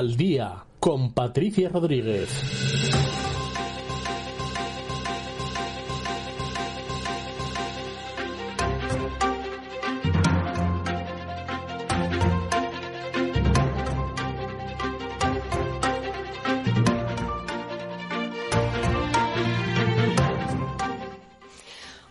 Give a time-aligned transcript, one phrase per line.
[0.00, 2.99] Al día con Patricia Rodríguez.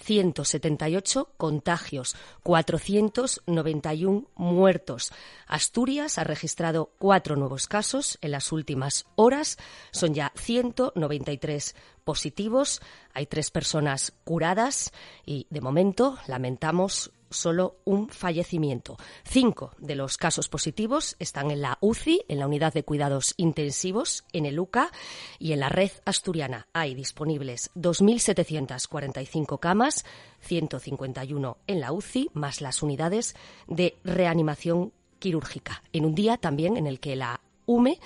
[0.00, 5.12] 11.178 contagios, 491 muertos.
[5.46, 9.58] Asturias ha registrado cuatro nuevos casos en las últimas horas.
[9.90, 12.80] Son ya 193 positivos.
[13.14, 14.92] Hay tres personas curadas
[15.24, 18.96] y, de momento, lamentamos solo un fallecimiento.
[19.24, 24.24] Cinco de los casos positivos están en la UCI, en la unidad de cuidados intensivos,
[24.32, 24.90] en el UCA
[25.38, 26.68] y en la red asturiana.
[26.72, 30.04] Hay disponibles 2.745 camas,
[30.40, 33.34] 151 en la UCI, más las unidades
[33.66, 35.82] de reanimación quirúrgica.
[35.92, 37.98] En un día también en el que la UME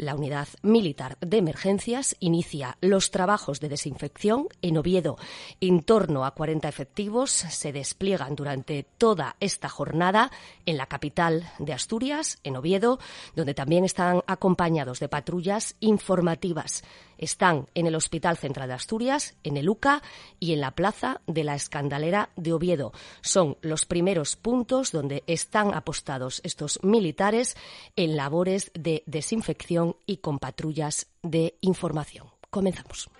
[0.00, 5.16] la Unidad Militar de Emergencias inicia los trabajos de desinfección en Oviedo.
[5.60, 10.30] En torno a 40 efectivos se despliegan durante toda esta jornada
[10.66, 12.98] en la capital de Asturias, en Oviedo,
[13.36, 16.82] donde también están acompañados de patrullas informativas.
[17.20, 20.02] Están en el Hospital Central de Asturias, en el UCA
[20.40, 22.92] y en la Plaza de la Escandalera de Oviedo.
[23.20, 27.56] Son los primeros puntos donde están apostados estos militares
[27.94, 32.26] en labores de desinfección y con patrullas de información.
[32.48, 33.10] Comenzamos.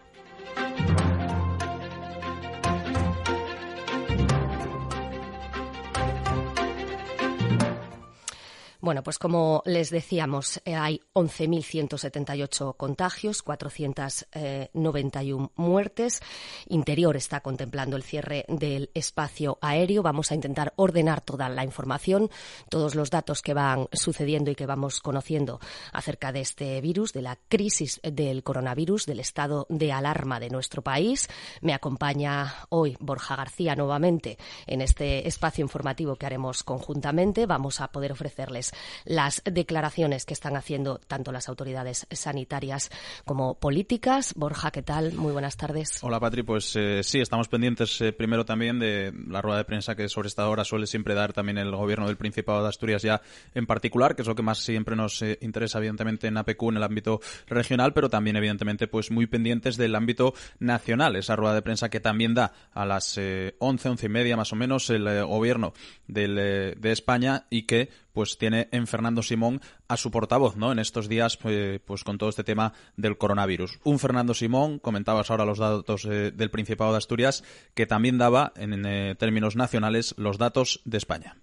[8.83, 16.23] Bueno, pues como les decíamos, eh, hay 11.178 contagios, 491 eh, muertes.
[16.67, 20.03] Interior está contemplando el cierre del espacio aéreo.
[20.03, 22.31] Vamos a intentar ordenar toda la información,
[22.71, 25.61] todos los datos que van sucediendo y que vamos conociendo
[25.93, 30.81] acerca de este virus, de la crisis del coronavirus, del estado de alarma de nuestro
[30.81, 31.29] país.
[31.61, 37.45] Me acompaña hoy Borja García nuevamente en este espacio informativo que haremos conjuntamente.
[37.45, 38.70] Vamos a poder ofrecerles
[39.05, 42.91] las declaraciones que están haciendo tanto las autoridades sanitarias
[43.25, 44.35] como políticas.
[44.37, 45.13] Borja, ¿qué tal?
[45.13, 46.03] Muy buenas tardes.
[46.03, 46.43] Hola, Patri.
[46.43, 50.29] Pues eh, sí, estamos pendientes eh, primero también de la rueda de prensa que sobre
[50.29, 53.21] esta hora suele siempre dar también el gobierno del Principado de Asturias ya
[53.55, 56.77] en particular, que es lo que más siempre nos eh, interesa evidentemente en APQ en
[56.77, 61.17] el ámbito regional, pero también evidentemente pues muy pendientes del ámbito nacional.
[61.17, 63.19] Esa rueda de prensa que también da a las
[63.59, 65.73] once, once y media más o menos el gobierno
[66.07, 67.89] de España y que
[68.21, 70.73] pues tiene en Fernando Simón a su portavoz, ¿no?
[70.73, 73.79] En estos días, pues, pues con todo este tema del coronavirus.
[73.83, 77.43] Un Fernando Simón, comentabas ahora los datos eh, del Principado de Asturias,
[77.73, 81.39] que también daba, en eh, términos nacionales, los datos de España.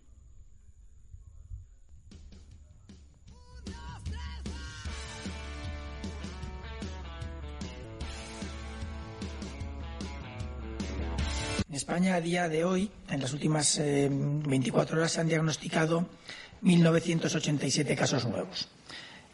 [11.67, 16.07] En España, a día de hoy, en las últimas 24 eh, horas, se han diagnosticado
[16.63, 18.69] 1.987 casos nuevos,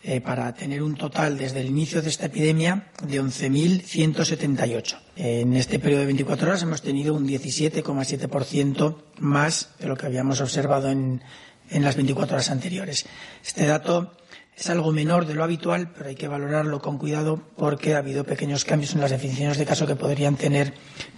[0.03, 4.99] eh, para tener un total desde el inicio de esta epidemia de 11.178.
[5.15, 10.41] En este periodo de 24 horas hemos tenido un 17,7% más de lo que habíamos
[10.41, 11.21] observado en,
[11.69, 13.05] en las 24 horas anteriores.
[13.45, 14.17] Este dato
[14.57, 18.23] es algo menor de lo habitual, pero hay que valorarlo con cuidado porque ha habido
[18.23, 20.73] pequeños cambios en las definiciones de caso que podrían tener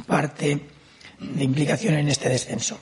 [0.06, 0.62] parte
[1.20, 2.80] de implicación en este descenso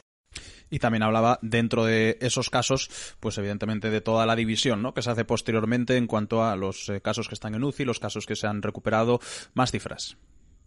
[0.74, 2.90] y también hablaba dentro de esos casos,
[3.20, 4.96] pues evidentemente de toda la división ¿no?
[4.96, 8.00] que se hace posteriormente en cuanto a los eh, casos que están en UCI, los
[8.00, 9.20] casos que se han recuperado,
[9.54, 10.18] más cifras.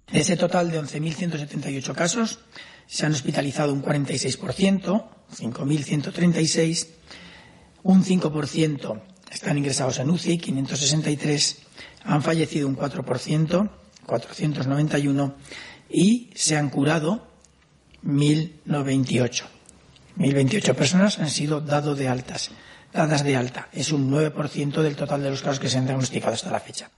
[0.06, 2.38] De ese total de 11.178 casos,
[2.86, 6.86] se han hospitalizado un 46%, 5.136,
[7.82, 11.58] un 5% están ingresados en UCI, 563,
[12.04, 13.70] han fallecido un 4%,
[14.06, 15.34] 491,
[15.90, 17.26] y se han curado
[18.04, 19.55] 1.098.
[20.18, 22.50] 1.028 personas han sido dado de altas,
[22.92, 23.68] dadas de alta.
[23.72, 26.90] Es un 9% del total de los casos que se han diagnosticado hasta la fecha.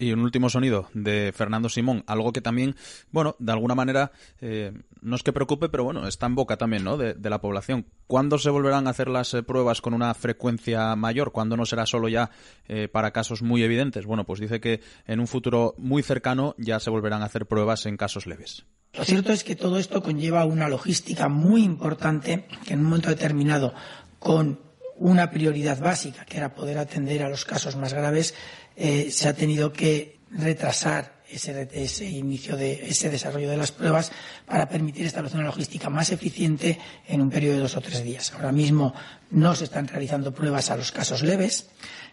[0.00, 2.74] Y un último sonido de Fernando Simón, algo que también,
[3.12, 6.84] bueno, de alguna manera, eh, no es que preocupe, pero bueno, está en boca también,
[6.84, 6.96] ¿no?
[6.96, 7.84] De, la población.
[8.06, 11.32] ¿Cuándo se volverán a hacer las eh, pruebas con una frecuencia mayor?
[11.32, 12.30] ¿Cuándo no será solo ya
[12.66, 14.06] eh, para casos muy evidentes?
[14.06, 17.84] Bueno, pues dice que en un futuro muy cercano ya se volverán a hacer pruebas
[17.84, 18.64] en casos leves.
[18.94, 23.10] Lo cierto es que todo esto conlleva una logística muy importante que en un momento
[23.10, 23.74] determinado,
[24.18, 24.70] con
[25.00, 28.34] una prioridad básica, que era poder atender a los casos más graves,
[28.80, 34.10] eh, se ha tenido que retrasar ese, inicio de ese desarrollo de las pruebas
[34.46, 38.32] para permitir establecer una logística más eficiente en un periodo de dos o tres días.
[38.32, 38.94] Ahora mismo
[39.30, 41.68] no se están realizando pruebas a los casos leves,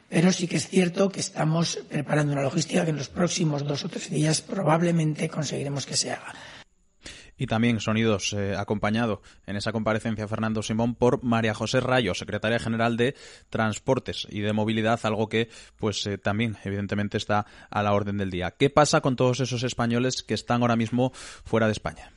[0.10, 3.86] pero sí que es cierto que estamos preparando una logística que en los próximos dos
[3.86, 6.34] o tres días probablemente conseguiremos que se haga
[7.38, 12.60] y también sonidos eh, acompañado en esa comparecencia Fernando Simón por María José Rayo, secretaria
[12.60, 13.16] general de
[13.50, 18.32] Transportes y de Movilidad, algo que pues eh, también evidentemente está a la orden del
[18.32, 18.52] día.
[18.52, 22.12] ¿Qué pasa con todos esos españoles que están ahora mismo fuera de España?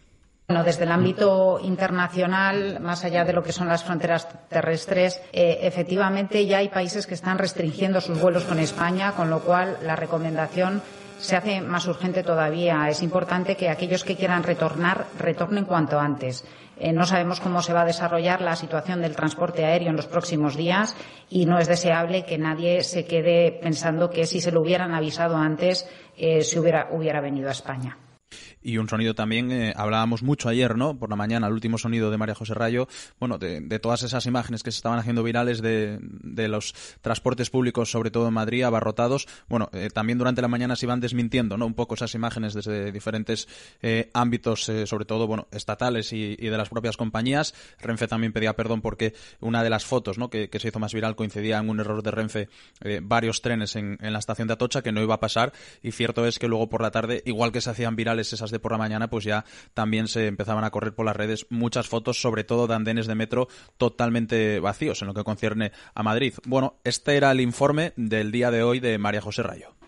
[0.51, 5.61] Bueno, desde el ámbito internacional, más allá de lo que son las fronteras terrestres, eh,
[5.63, 9.95] efectivamente ya hay países que están restringiendo sus vuelos con España, con lo cual la
[9.95, 10.83] recomendación
[11.21, 12.89] se hace más urgente todavía.
[12.89, 16.45] Es importante que aquellos que quieran retornar retornen cuanto antes.
[16.79, 20.07] Eh, no sabemos cómo se va a desarrollar la situación del transporte aéreo en los
[20.07, 20.97] próximos días
[21.29, 25.37] y no es deseable que nadie se quede pensando que si se lo hubieran avisado
[25.37, 25.87] antes
[26.17, 27.99] eh, se hubiera, hubiera venido a España
[28.63, 30.99] y un sonido también, eh, hablábamos mucho ayer, ¿no?
[30.99, 34.63] Por la mañana, el último sonido de María José Rayo, bueno, de, todas esas imágenes
[34.63, 35.99] que se estaban haciendo virales de,
[36.49, 39.27] los transportes públicos, sobre todo en Madrid, abarrotados.
[39.49, 41.67] Bueno, eh, también durante la mañana se iban desmintiendo, ¿no?
[41.67, 43.49] Un poco esas imágenes desde diferentes
[43.83, 47.55] eh, ámbitos, sobre todo, bueno, estatales y, de las propias compañías.
[47.81, 50.29] Renfe también pedía perdón porque una de las fotos, ¿no?
[50.29, 52.49] Que, se hizo más viral coincidía en un error de Renfe
[53.03, 55.53] varios trenes en, en la estación de Atocha que no iba a pasar
[55.83, 58.59] y cierto es que luego por la tarde, igual que se hacían virales esas de
[58.59, 59.45] por la mañana, pues ya
[59.75, 63.15] también se empezaban a correr por las redes muchas fotos, sobre todo de andenes de
[63.15, 66.35] metro totalmente vacíos en lo que concierne a Madrid.
[66.47, 69.80] Bueno, este era el informe del día de hoy de María José Rayo.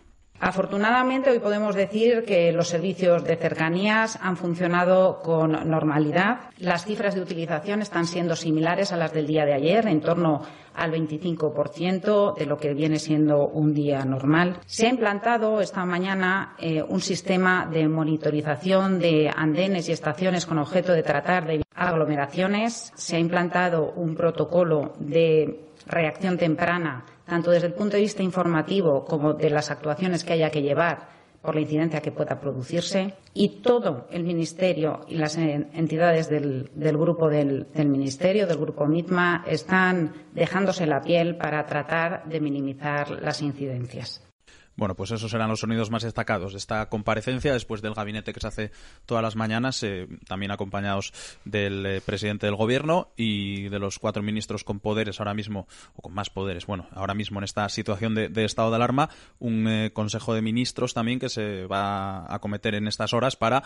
[0.45, 6.51] Afortunadamente, hoy podemos decir que los servicios de cercanías han funcionado con normalidad.
[6.59, 10.43] Las cifras de utilización están siendo similares a las del día de ayer, en torno
[10.75, 14.59] al 25% de lo que viene siendo un día normal.
[14.67, 20.59] Se ha implantado esta mañana eh, un sistema de monitorización de andenes y estaciones con
[20.59, 22.93] objeto de tratar de aglomeraciones.
[22.97, 29.07] Se ha implantado un protocolo de reacción temprana tanto desde el punto de vista informativo
[29.07, 31.09] como de las actuaciones que haya que llevar
[31.41, 37.31] por la incidencia que pueda producirse y todo el Ministerio y las entidades del, grupo
[37.31, 44.23] del, Ministerio, del grupo MITMA, están dejándose la piel para tratar de minimizar las incidencias.
[44.75, 47.53] Bueno, pues esos serán los sonidos más destacados de esta comparecencia.
[47.53, 48.71] Después del gabinete que se hace
[49.05, 51.13] todas las mañanas, eh, también acompañados
[51.45, 56.03] del eh, presidente del gobierno y de los cuatro ministros con poderes ahora mismo, o
[56.03, 59.91] con más poderes, bueno, ahora mismo en esta situación de, estado de alarma, un eh,
[59.93, 63.63] consejo de ministros también que se va a acometer en estas horas para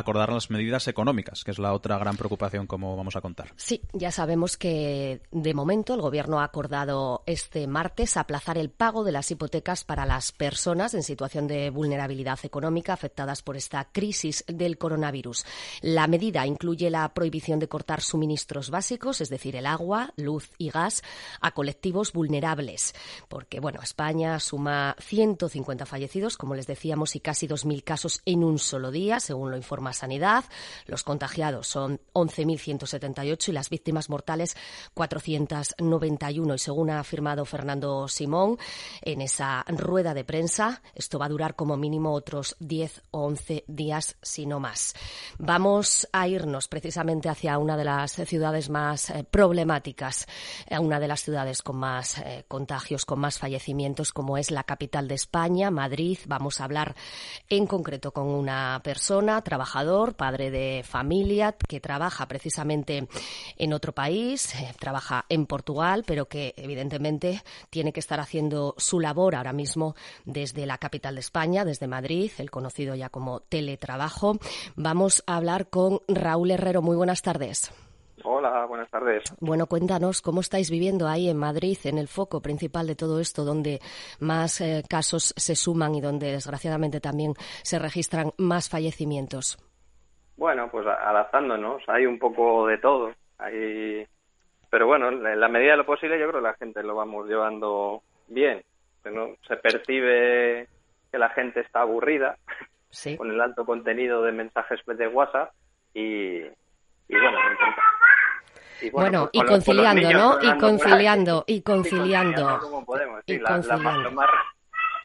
[0.00, 3.52] acordar las medidas económicas, que es la otra gran preocupación, como vamos a contar.
[3.56, 9.04] Sí, ya sabemos que de momento el Gobierno ha acordado este martes aplazar el pago
[9.04, 14.44] de las hipotecas para las personas en situación de vulnerabilidad económica afectadas por esta crisis
[14.46, 15.44] del coronavirus.
[15.82, 20.70] La medida incluye la prohibición de cortar suministros básicos, es decir, el agua, luz y
[20.70, 21.02] gas,
[21.40, 22.94] a colectivos vulnerables,
[23.28, 28.58] porque bueno, España suma 150 fallecidos, como les decíamos, y casi 2.000 casos en un
[28.58, 30.44] solo día, según lo informa sanidad.
[30.86, 34.56] Los contagiados son 11.178 y las víctimas mortales
[34.94, 36.54] 491.
[36.54, 38.58] Y según ha afirmado Fernando Simón
[39.02, 43.64] en esa rueda de prensa, esto va a durar como mínimo otros 10 o 11
[43.66, 44.94] días, si no más.
[45.38, 50.26] Vamos a irnos precisamente hacia una de las ciudades más eh, problemáticas,
[50.66, 54.64] eh, una de las ciudades con más eh, contagios, con más fallecimientos, como es la
[54.64, 56.18] capital de España, Madrid.
[56.26, 56.94] Vamos a hablar
[57.48, 59.69] en concreto con una persona, trabajadora
[60.16, 63.08] padre de familia, que trabaja precisamente
[63.56, 69.00] en otro país, eh, trabaja en Portugal, pero que evidentemente tiene que estar haciendo su
[69.00, 74.38] labor ahora mismo desde la capital de España, desde Madrid, el conocido ya como teletrabajo.
[74.76, 76.82] Vamos a hablar con Raúl Herrero.
[76.82, 77.70] Muy buenas tardes.
[78.24, 79.24] Hola, buenas tardes.
[79.40, 83.44] Bueno, cuéntanos cómo estáis viviendo ahí en Madrid, en el foco principal de todo esto,
[83.44, 83.80] donde
[84.20, 89.58] más eh, casos se suman y donde desgraciadamente también se registran más fallecimientos.
[90.36, 93.12] Bueno, pues adaptándonos, hay un poco de todo.
[93.38, 94.06] Hay...
[94.70, 97.26] Pero bueno, en la medida de lo posible yo creo que la gente lo vamos
[97.28, 98.62] llevando bien.
[99.04, 99.36] ¿no?
[99.46, 100.68] Se percibe
[101.10, 102.36] que la gente está aburrida
[103.16, 105.52] con el alto contenido de mensajes de WhatsApp
[105.94, 107.38] y, bueno,
[108.80, 110.38] y bueno, y pues, conciliando, ¿no?
[110.40, 112.58] Y conciliando, y conciliando.
[112.60, 113.22] Como podemos.
[113.26, 114.30] lo, más,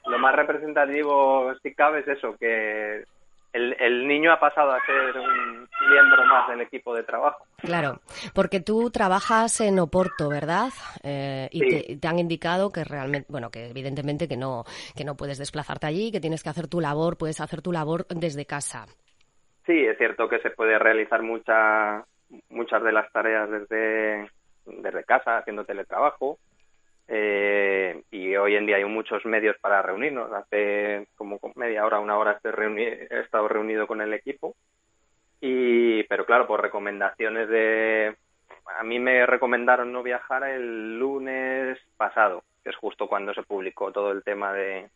[0.07, 3.03] lo más representativo, si cabe, es eso, que
[3.55, 7.45] el, niño ha pasado a ser un miembro más del equipo de trabajo.
[7.57, 8.01] Claro,
[8.33, 10.69] porque tú trabajas en Oporto, ¿verdad?
[11.03, 14.65] Eh, y te, han indicado que realmente, bueno, que evidentemente que no,
[14.95, 18.05] que no puedes desplazarte allí, que tienes que hacer tu labor, puedes hacer tu labor
[18.07, 18.85] desde casa.
[19.65, 22.05] Sí, es cierto que se puede realizar mucha,
[22.49, 24.29] muchas de las tareas desde,
[24.65, 26.37] desde casa, haciendo teletrabajo.
[27.07, 30.31] Eh, y hoy en día hay muchos medios para reunirnos.
[30.31, 34.55] Hace como media hora, una hora he estado reunido con el equipo.
[35.41, 38.15] Y, pero claro, por recomendaciones de...
[38.79, 43.91] A mí me recomendaron no viajar el lunes pasado, que es justo cuando se publicó
[43.91, 44.89] todo el tema de,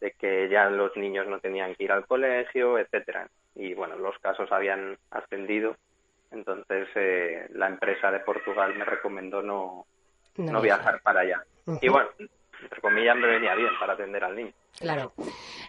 [0.00, 3.28] de que ya los niños no tenían que ir al colegio, etcétera.
[3.56, 5.76] Y bueno, los casos habían ascendido.
[6.34, 9.86] Entonces eh, la empresa de Portugal me recomendó no,
[10.36, 11.44] no, viajar para allá.
[11.80, 12.08] Y bueno,
[12.62, 14.52] entre comillas me venía bien para atender al niño.
[14.78, 15.12] Claro.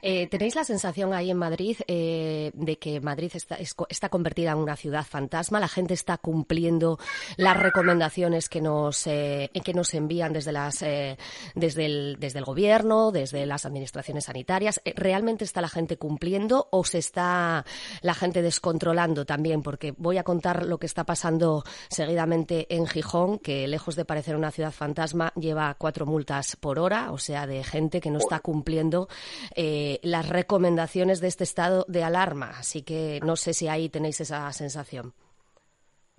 [0.02, 3.58] Eh, ¿Tenéis la sensación ahí en Madrid eh, de que Madrid está,
[3.90, 5.60] está, convertida en una ciudad fantasma?
[5.60, 7.00] ¿La gente está cumpliendo
[7.38, 10.80] las recomendaciones que nos, eh, que nos envían desde, las,
[11.56, 14.82] desde, el, desde el gobierno, desde las administraciones sanitarias?
[14.96, 17.66] ¿Realmente está la gente cumpliendo o se está
[18.02, 19.62] la gente descontrolando también?
[19.62, 24.36] Porque voy a contar lo que está pasando seguidamente en Gijón, que lejos de parecer
[24.36, 28.40] una ciudad fantasma, lleva cuatro multas por hora, o sea, de gente que no está
[28.40, 29.08] cumpliendo
[29.56, 32.50] eh, las recomendaciones de este estado de alarma.
[32.50, 35.14] Así que no sé si ahí tenéis esa sensación.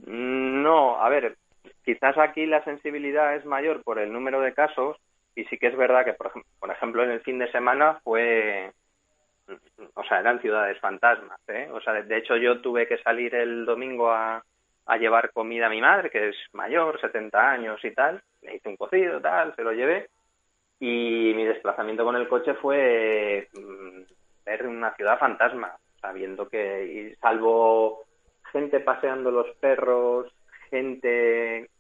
[0.07, 1.37] No, a ver,
[1.85, 4.97] quizás aquí la sensibilidad es mayor por el número de casos
[5.35, 8.73] y sí que es verdad que, por, por ejemplo, en el fin de semana fue,
[9.95, 11.41] o sea, eran ciudades fantasmas.
[11.49, 11.69] ¿eh?
[11.73, 14.43] O sea, de hecho yo tuve que salir el domingo a,
[14.87, 18.23] a llevar comida a mi madre, que es mayor, 70 años y tal.
[18.43, 20.09] Le hice un cocido, tal, se lo llevé
[20.79, 24.03] y mi desplazamiento con el coche fue mm,
[24.45, 28.05] ver una ciudad fantasma, sabiendo que, salvo
[28.53, 30.33] gente paseando los perros,
[30.71, 31.71] gente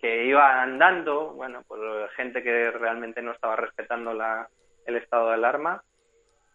[0.00, 1.80] que iba andando, bueno, pues
[2.16, 4.48] gente que realmente no estaba respetando la,
[4.86, 5.82] el estado de alarma,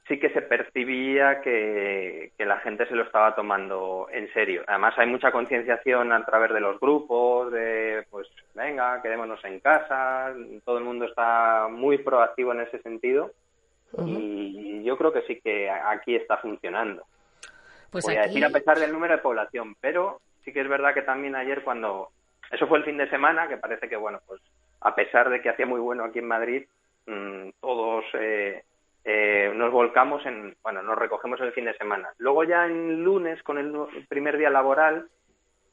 [0.07, 4.63] sí que se percibía que, la gente se lo estaba tomando en serio.
[4.67, 10.33] Además hay mucha concienciación a través de los grupos, de pues venga, quedémonos en casa,
[10.63, 13.31] todo el mundo está muy proactivo en ese sentido
[14.05, 17.05] y yo creo que sí que aquí está funcionando.
[17.89, 20.93] Pues Voy a decir a pesar del número de población, pero sí que es verdad
[20.93, 22.09] que también ayer cuando
[22.51, 24.41] eso fue el fin de semana, que parece que bueno, pues
[24.81, 26.65] a pesar de que hacía muy bueno aquí en Madrid,
[27.07, 28.63] mm, todos eh,
[29.07, 32.09] eh, nos volcamos en, bueno, nos recogemos el fin de semana.
[32.17, 33.71] Luego ya en lunes, con el
[34.09, 35.07] primer día laboral,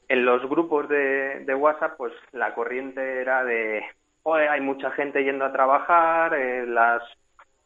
[0.07, 3.83] en los grupos de, WhatsApp, pues la corriente era de,
[4.21, 7.01] Oye, hay mucha gente yendo a trabajar, eh, las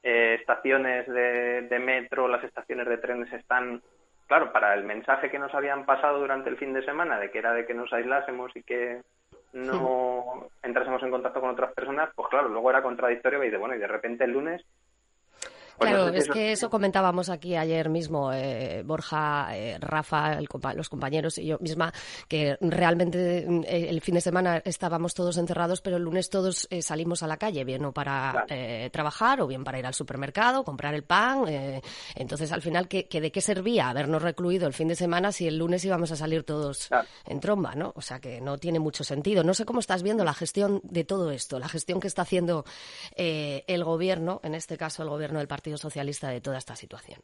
[0.03, 3.81] eh, estaciones de, metro, las estaciones de trenes están,
[4.27, 7.39] claro, para el mensaje que nos habían pasado durante el fin de semana, de que
[7.39, 9.01] era de que nos aislásemos y que
[9.51, 13.75] no entrásemos en contacto con otras personas, pues claro, luego era contradictorio y de, bueno,
[13.75, 14.65] y de repente el lunes
[15.77, 20.39] claro, es que eso comentábamos aquí ayer mismo, eh, Borja, eh, Rafa,
[20.75, 21.93] los compañeros y yo misma,
[22.27, 27.23] que realmente eh, el fin de semana estábamos todos encerrados, pero el lunes todos salimos
[27.23, 28.45] a la calle, bien o para
[28.91, 31.45] trabajar o bien para ir al supermercado, comprar el pan.
[32.15, 35.57] entonces, al final, ¿qué, ¿de qué servía habernos recluido el fin de semana si el
[35.57, 36.89] lunes íbamos a salir todos
[37.25, 37.93] en tromba, ¿no?
[37.95, 39.43] O sea que no tiene mucho sentido.
[39.43, 42.65] No sé cómo estás viendo la gestión de todo esto, la gestión que está haciendo
[43.15, 47.19] el gobierno, en este caso el gobierno del Partido Socialista de toda esta situación?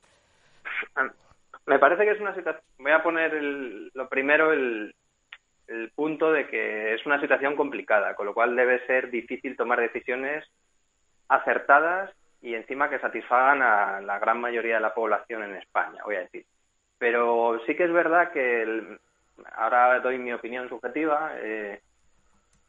[1.65, 2.63] Me parece que es una situación.
[2.77, 3.33] Voy a poner
[3.93, 4.93] lo primero el,
[5.67, 9.79] el punto de que es una situación complicada, con lo cual debe ser difícil tomar
[9.79, 10.45] decisiones
[11.29, 16.15] acertadas y encima que satisfagan a la gran mayoría de la población en España, voy
[16.15, 16.45] a decir.
[16.97, 18.97] Pero sí que es verdad que
[19.55, 21.31] ahora doy mi opinión subjetiva.
[21.37, 21.81] Eh,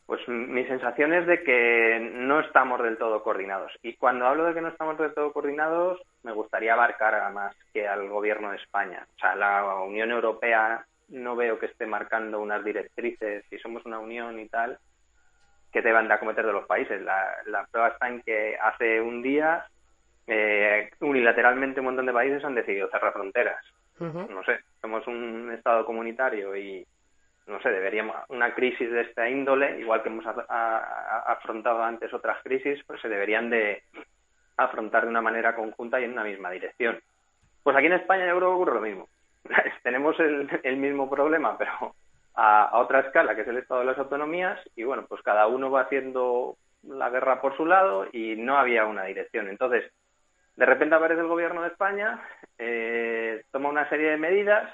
[0.06, 3.72] pues mi sensación es de que no estamos del todo coordinados.
[3.82, 7.88] Y cuando hablo de que no estamos del todo coordinados, me gustaría abarcar más que
[7.88, 9.06] al gobierno de España.
[9.16, 13.98] O sea, la Unión Europea no veo que esté marcando unas directrices, si somos una
[13.98, 14.78] unión y tal,
[15.72, 17.00] que deban de acometer de los países.
[17.00, 19.66] La, la prueba está en que hace un día
[20.26, 23.64] eh, unilateralmente un montón de países han decidido cerrar fronteras.
[24.00, 26.84] No sé, somos un Estado comunitario y,
[27.46, 32.82] no sé, deberíamos, una crisis de esta índole, igual que hemos afrontado antes otras crisis,
[32.86, 33.82] pues se deberían de
[34.56, 36.98] afrontar de una manera conjunta y en una misma dirección.
[37.62, 39.08] Pues aquí en España yo creo que ocurre lo mismo.
[39.82, 41.94] Tenemos el, el mismo problema, pero
[42.34, 45.46] a, a, otra escala, que es el estado de las autonomías, y bueno, pues cada
[45.46, 49.48] uno va haciendo la guerra por su lado y no había una dirección.
[49.48, 49.90] Entonces,
[50.56, 52.22] de repente aparece el gobierno de España,
[52.58, 54.72] eh, toma una serie de medidas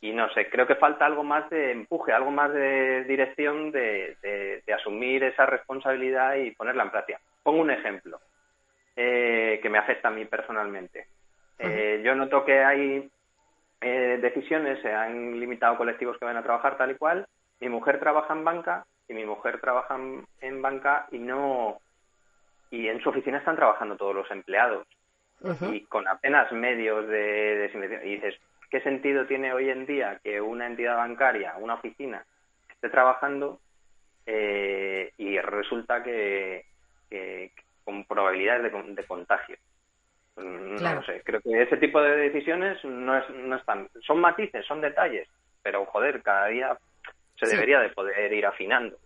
[0.00, 4.16] y no sé, creo que falta algo más de empuje, algo más de dirección de,
[4.22, 7.20] de, asumir esa responsabilidad y ponerla en práctica.
[7.42, 8.18] Pongo un ejemplo
[8.96, 11.06] eh, que me afecta a mí personalmente.
[11.58, 13.10] Eh, yo noto que hay
[13.82, 17.26] eh, decisiones, se han limitado colectivos que van a trabajar tal y cual.
[17.60, 19.98] Mi mujer trabaja en banca y mi mujer trabaja
[20.40, 21.78] en banca y no
[22.70, 24.86] y en su oficina están trabajando todos los empleados
[25.72, 28.06] y con apenas medios de desinfección.
[28.06, 28.34] Y dices,
[28.70, 32.24] ¿qué sentido tiene hoy en día que una entidad bancaria, una oficina,
[32.70, 33.60] esté trabajando
[34.26, 36.64] eh, y resulta que,
[37.84, 39.56] con probabilidades de, contagio?
[40.36, 43.88] No sé, creo que ese tipo de decisiones no, es, no están.
[44.06, 45.28] Son matices, son detalles,
[45.62, 46.78] pero joder, cada día
[47.36, 48.96] se debería de poder ir afinando.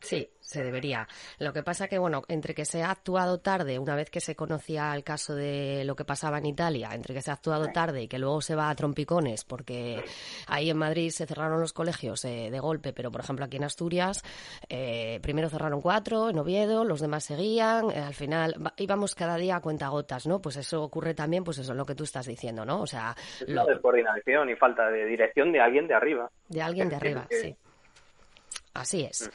[0.00, 1.08] Sí, se debería.
[1.38, 4.36] Lo que pasa que, bueno, entre que se ha actuado tarde, una vez que se
[4.36, 8.02] conocía el caso de lo que pasaba en Italia, entre que se ha actuado tarde
[8.02, 10.02] y que luego se va a trompicones, porque
[10.46, 13.64] ahí en Madrid se cerraron los colegios eh, de golpe, pero por ejemplo aquí en
[13.64, 14.22] Asturias,
[14.68, 19.56] eh, primero cerraron cuatro, en Oviedo, los demás seguían, eh, al final íbamos cada día
[19.56, 20.40] a cuenta gotas, ¿no?
[20.40, 22.82] Pues eso ocurre también, pues eso es lo que tú estás diciendo, ¿no?
[22.82, 23.14] O sea...
[23.48, 23.66] Lo...
[23.66, 26.30] de coordinación y falta de dirección de alguien de arriba.
[26.48, 27.56] De alguien de arriba, sí.
[28.74, 29.30] Así es.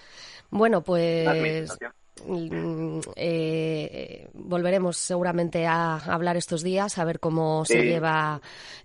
[0.49, 1.77] Bueno, pues
[2.25, 8.39] mm, eh, volveremos seguramente a hablar estos días a ver cómo se lleva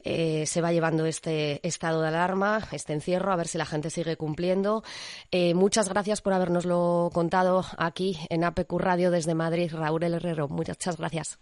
[0.05, 3.91] eh, se va llevando este estado de alarma este encierro a ver si la gente
[3.91, 4.83] sigue cumpliendo.
[5.31, 10.49] Eh, muchas gracias por habernoslo contado aquí en APQ Radio desde Madrid Raúl Herrero.
[10.49, 11.39] Muchas gracias.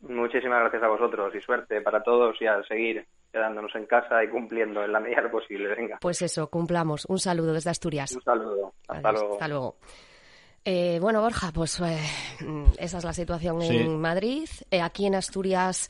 [0.00, 4.28] Muchísimas gracias a vosotros y suerte para todos y a seguir quedándonos en casa y
[4.28, 5.68] cumpliendo en la medida posible.
[5.74, 5.98] Venga.
[6.00, 7.04] Pues eso, cumplamos.
[7.06, 8.12] Un saludo desde Asturias.
[8.12, 8.74] Un saludo.
[8.88, 9.32] Hasta luego.
[9.32, 9.76] Hasta luego.
[10.70, 11.98] Eh, bueno, Borja, pues eh,
[12.76, 14.46] esa es la situación en Madrid.
[14.70, 15.88] Eh, aquí en Asturias,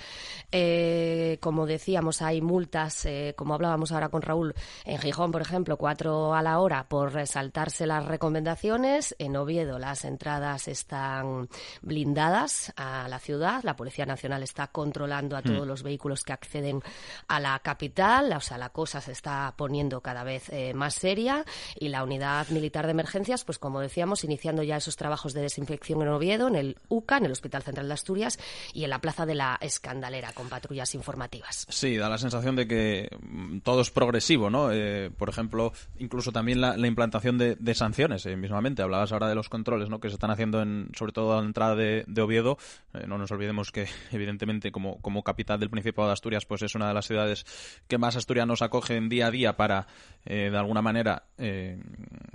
[1.41, 6.43] como decíamos, hay multas, como hablábamos ahora con Raúl, en Gijón, por ejemplo, cuatro a
[6.43, 9.17] la hora por saltarse las recomendaciones.
[9.19, 11.49] En Oviedo las entradas están
[11.83, 13.65] blindadas a la ciudad.
[13.65, 15.69] La Policía Nacional está controlando a todos mm.
[15.69, 16.83] los vehículos que acceden
[17.27, 18.33] a la capital.
[18.33, 21.45] O sea, la cosa se está poniendo cada vez más seria.
[21.75, 26.03] Y la Unidad Militar de Emergencias, pues como decíamos, iniciando ya esos trabajos de desinfección
[26.03, 28.39] en Oviedo, en el UCA, en el Hospital Central de Asturias
[28.73, 31.67] y en la Plaza de la Escandalera con patrullas informativas.
[31.69, 34.71] Sí, da la sensación de que mm, todo es progresivo, ¿no?
[34.71, 38.83] Eh, por ejemplo, incluso también la, implantación de, sanciones, eh, mismamente.
[38.83, 40.01] Hablabas ahora de los controles, ¿no?
[40.01, 42.59] Que se están haciendo en, sobre todo a la entrada de, Oviedo.
[42.95, 46.89] Eh, no nos olvidemos que, evidentemente, como, capital del Principado de Asturias, pues es una
[46.89, 47.45] de las ciudades
[47.89, 49.87] que más asturianos acogen día a día para,
[50.25, 51.25] de alguna manera,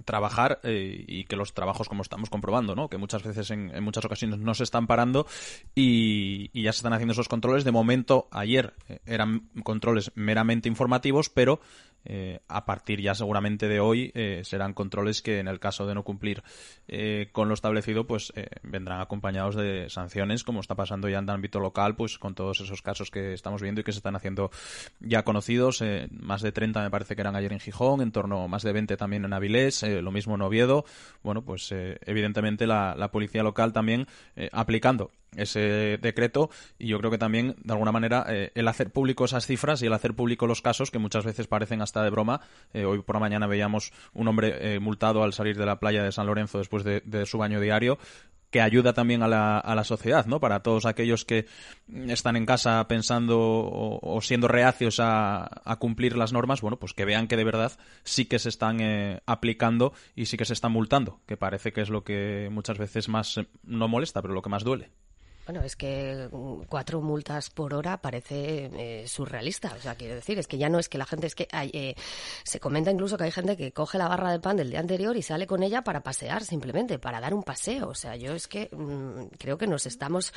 [0.05, 2.89] trabajar y que los trabajos como estamos comprobando, ¿no?
[2.89, 5.25] Que muchas veces, en, muchas ocasiones, no se están parando
[5.75, 7.63] y, ya se están haciendo esos controles.
[7.63, 11.59] De momento, ayer eh, eran controles meramente informativos, pero
[12.05, 15.95] eh, a partir ya seguramente de hoy eh, serán controles que en el caso de
[15.95, 16.43] no cumplir
[16.87, 21.29] eh, con lo establecido pues vendrán acompañados de sanciones como está pasando ya en el
[21.29, 24.51] ámbito local pues con todos esos casos que estamos viendo y que se están haciendo
[24.99, 25.83] ya conocidos.
[26.11, 28.73] Más de 30 me parece que eran ayer en Gijón en torno a más de
[28.73, 30.85] 20 también en Avilés lo mismo en Oviedo.
[31.21, 34.07] Bueno pues evidentemente la, policía local también
[34.51, 39.25] aplicando ese decreto y yo creo que también de alguna manera eh, el hacer público
[39.25, 42.41] esas cifras y el hacer público los casos que muchas veces parecen hasta de broma
[42.73, 46.03] eh, hoy por la mañana veíamos un hombre eh, multado al salir de la playa
[46.03, 47.97] de San Lorenzo después de, su baño diario
[48.49, 50.39] que ayuda también a la, a la, sociedad, ¿no?
[50.39, 51.47] Para todos aquellos que
[52.07, 57.03] están en casa pensando o, siendo reacios a, a, cumplir las normas, bueno, pues que
[57.03, 57.71] vean que de verdad
[58.03, 58.77] sí que se están
[59.25, 63.09] aplicando y sí que se están multando, que parece que es lo que muchas veces
[63.09, 64.91] más no molesta, pero lo que más duele.
[65.45, 69.73] Bueno, es que mm, cuatro multas por hora parece eh, surrealista.
[69.77, 71.69] O sea, quiero decir, es que ya no es que la gente, es que hay,
[71.73, 71.95] eh,
[72.43, 75.17] se comenta incluso que hay gente que coge la barra de pan del día anterior
[75.17, 77.89] y sale con ella para pasear, simplemente, para dar un paseo.
[77.89, 80.33] O sea, yo es que mm, creo que nos estamos,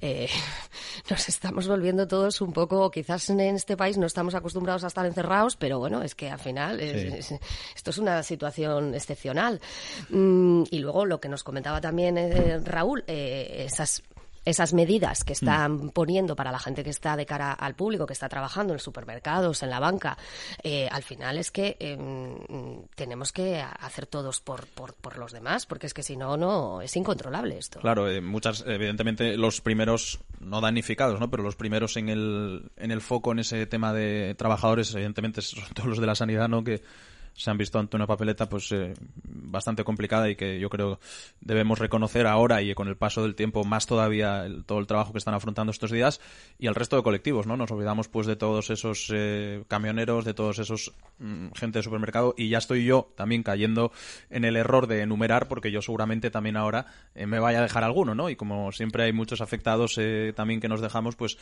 [0.00, 0.28] eh,
[1.10, 5.06] nos estamos volviendo todos un poco, quizás en este país no estamos acostumbrados a estar
[5.06, 9.60] encerrados, pero bueno, es que al final esto es una situación excepcional.
[10.08, 12.18] Mm, y luego lo que nos comentaba también
[12.64, 14.02] Raúl, esas
[14.48, 15.90] esas medidas que están mm.
[15.90, 19.62] poniendo para la gente que está de cara al público, que está trabajando en supermercados,
[19.62, 20.16] en la banca,
[20.62, 25.66] eh, al final es que em, tenemos que hacer todos por, por, por, los demás,
[25.66, 27.80] porque es que si no, no es incontrolable esto.
[27.80, 31.30] Claro, eh, muchas, evidentemente, los primeros, no danificados, ¿no?
[31.30, 35.62] pero los primeros en el, en el foco en ese tema de trabajadores, evidentemente, son
[35.74, 36.64] todos los de la sanidad, ¿no?
[36.64, 36.82] que
[37.38, 40.98] se han visto ante una papeleta pues eh, bastante complicada y que yo creo
[41.40, 45.18] debemos reconocer ahora y con el paso del tiempo más todavía todo el trabajo que
[45.18, 46.20] están afrontando estos días
[46.58, 47.56] y al resto de colectivos, ¿no?
[47.56, 52.34] Nos olvidamos pues de todos esos eh, camioneros, de todos esos mm, gente de supermercado
[52.36, 53.92] y ya estoy yo también cayendo
[54.30, 57.84] en el error de enumerar porque yo seguramente también ahora eh, me vaya a dejar
[57.84, 58.30] alguno, ¿no?
[58.30, 59.98] Y como siempre hay muchos afectados
[60.34, 61.38] también que nos dejamos, pues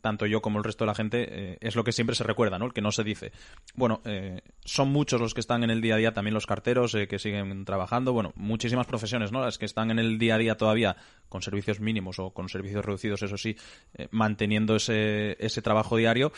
[0.00, 2.66] tanto yo como el resto de la gente es lo que siempre se recuerda, ¿no?
[2.66, 3.32] El que no se dice.
[3.74, 4.02] Bueno,
[4.64, 7.18] son muchos los que están en el día a día, también los carteros eh, que
[7.18, 9.40] siguen trabajando, bueno, muchísimas profesiones, ¿no?
[9.40, 10.96] Las que están en el día a día todavía
[11.28, 13.56] con servicios mínimos o con servicios reducidos, eso sí,
[13.94, 16.32] eh, manteniendo ese, ese trabajo diario.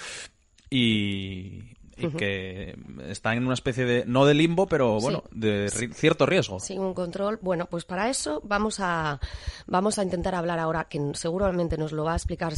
[0.69, 1.63] Y,
[2.01, 2.77] y que
[3.09, 6.61] está en una especie de, no de limbo, pero bueno, de cierto riesgo.
[6.61, 7.39] Sin un control.
[7.43, 9.21] Bueno, pues para eso vamos a,
[9.67, 12.53] vamos a intentar hablar ahora, que seguramente nos lo va a explicar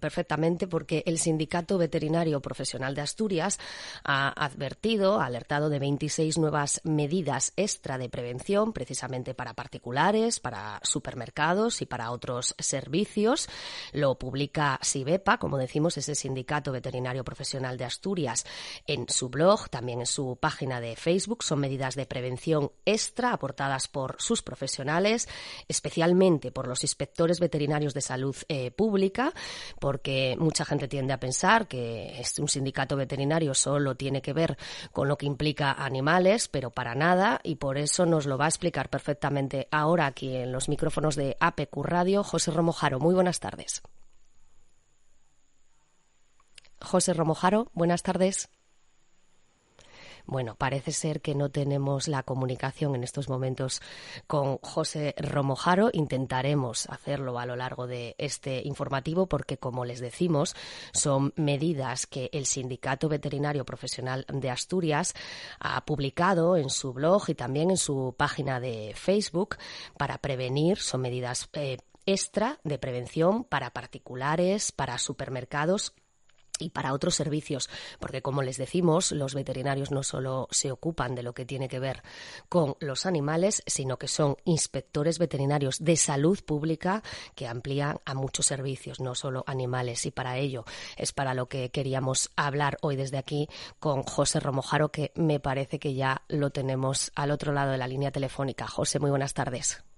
[0.00, 3.58] perfectamente, porque el Sindicato Veterinario Profesional de Asturias
[4.04, 10.80] ha advertido, ha alertado de 26 nuevas medidas extra de prevención, precisamente para particulares, para
[10.82, 13.48] supermercados y para otros servicios.
[13.92, 18.44] Lo publica SIBEPA, como decimos, ese Sindicato Veterinario Profesional de Asturias,
[18.86, 21.42] en su blog, también en su página de Facebook.
[21.42, 25.28] Son medidas de prevención extra aportadas por sus profesionales,
[25.68, 29.32] especialmente por los inspectores veterinarios de salud eh, pública,
[29.78, 34.56] porque mucha gente tiende a pensar que un sindicato veterinario solo tiene que ver
[34.92, 38.48] con lo que implica animales, pero para nada, y por eso nos lo va a
[38.48, 42.98] explicar perfectamente ahora aquí en los micrófonos de APQ Radio José Romojaro.
[42.98, 43.82] Muy buenas tardes.
[46.80, 48.48] José Romojaro, buenas tardes.
[50.26, 53.80] Bueno, parece ser que no tenemos la comunicación en estos momentos
[54.26, 55.90] con José Romojaro.
[55.92, 60.54] Intentaremos hacerlo a lo largo de este informativo porque, como les decimos,
[60.92, 65.14] son medidas que el Sindicato Veterinario Profesional de Asturias
[65.58, 69.56] ha publicado en su blog y también en su página de Facebook
[69.96, 70.78] para prevenir.
[70.78, 75.94] Son medidas eh, extra de prevención para particulares, para supermercados
[76.60, 77.68] y para otros servicios,
[77.98, 81.80] porque como les decimos, los veterinarios no solo se ocupan de lo que tiene que
[81.80, 82.02] ver
[82.48, 87.02] con los animales, sino que son inspectores veterinarios de salud pública
[87.34, 90.06] que amplían a muchos servicios, no solo animales.
[90.06, 90.64] Y para ello
[90.96, 95.78] es para lo que queríamos hablar hoy desde aquí con José Romojaro, que me parece
[95.78, 98.66] que ya lo tenemos al otro lado de la línea telefónica.
[98.66, 99.89] José, muy buenas tardes.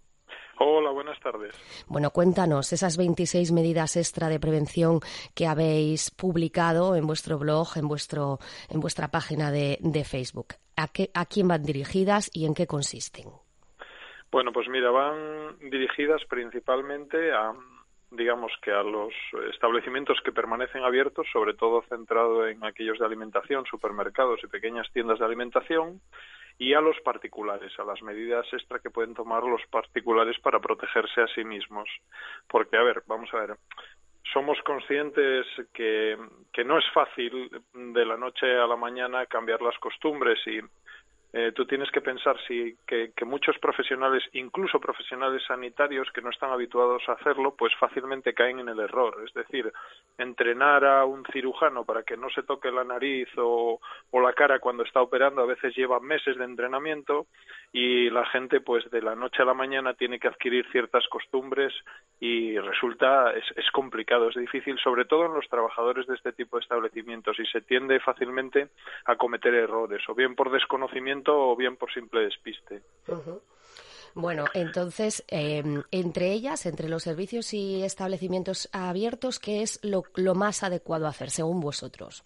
[0.59, 1.55] Hola, buenas tardes.
[1.89, 5.01] Bueno, cuéntanos esas 26 medidas extra de prevención
[5.35, 8.39] que habéis publicado en vuestro blog, en vuestro
[8.71, 10.55] en vuestra página de, de Facebook.
[10.77, 13.27] ¿A, qué, ¿A quién van dirigidas y en qué consisten?
[14.31, 17.53] Bueno, pues mira, van dirigidas principalmente a
[18.13, 19.13] digamos que a los
[19.51, 25.19] establecimientos que permanecen abiertos, sobre todo centrado en aquellos de alimentación, supermercados y pequeñas tiendas
[25.19, 26.01] de alimentación,
[26.63, 31.21] y a los particulares, a las medidas extra que pueden tomar los particulares para protegerse
[31.21, 31.89] a sí mismos.
[32.49, 33.57] Porque, a ver, vamos a ver,
[34.33, 35.45] somos conscientes
[35.75, 36.17] que,
[36.53, 40.61] que no es fácil de la noche a la mañana cambiar las costumbres y
[41.35, 46.29] eh, tú tienes que pensar si que, que, muchos profesionales, incluso profesionales sanitarios que no
[46.29, 49.17] están habituados a hacerlo, pues fácilmente caen en el error.
[49.27, 49.73] Es decir,
[50.19, 54.59] entrenar a un cirujano para que no se toque la nariz o, o la cara
[54.59, 57.27] cuando está operando a veces lleva meses de entrenamiento
[57.73, 61.73] y la gente pues de la noche a la mañana tiene que adquirir ciertas costumbres
[62.21, 66.59] y resulta es, es complicado, es difícil, sobre todo en los trabajadores de este tipo
[66.59, 68.69] de establecimientos y se tiende fácilmente
[69.07, 72.83] a cometer errores o bien por desconocimiento o bien por simple despiste.
[74.15, 80.63] Bueno, entonces, em, entre ellas, entre los servicios y establecimientos abiertos, ¿qué es lo, más
[80.63, 82.23] adecuado a hacer, según vosotros?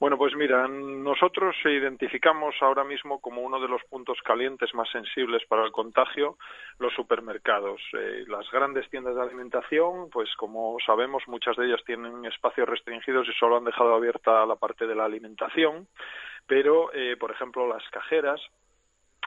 [0.00, 5.42] Bueno, pues mira, nosotros identificamos ahora mismo como uno de los puntos calientes más sensibles
[5.48, 6.36] para el contagio
[6.80, 7.80] los supermercados.
[7.96, 13.28] Eh, las grandes tiendas de alimentación, pues como sabemos, muchas de ellas tienen espacios restringidos
[13.28, 15.86] y solo han dejado abierta la parte de la alimentación,
[16.46, 18.40] pero, eh, por ejemplo, las cajeras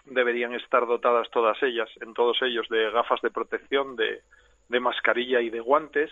[0.06, 4.22] deberían estar dotadas todas ellas, en todos ellos, de gafas de protección, de,
[4.70, 6.12] de mascarilla y de guantes,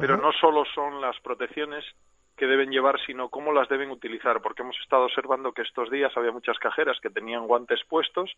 [0.00, 1.84] pero no solo son las protecciones
[2.36, 6.14] que deben llevar, sino cómo las deben utilizar, porque hemos estado observando que estos días
[6.16, 8.30] había muchas cajeras que tenían guantes puestos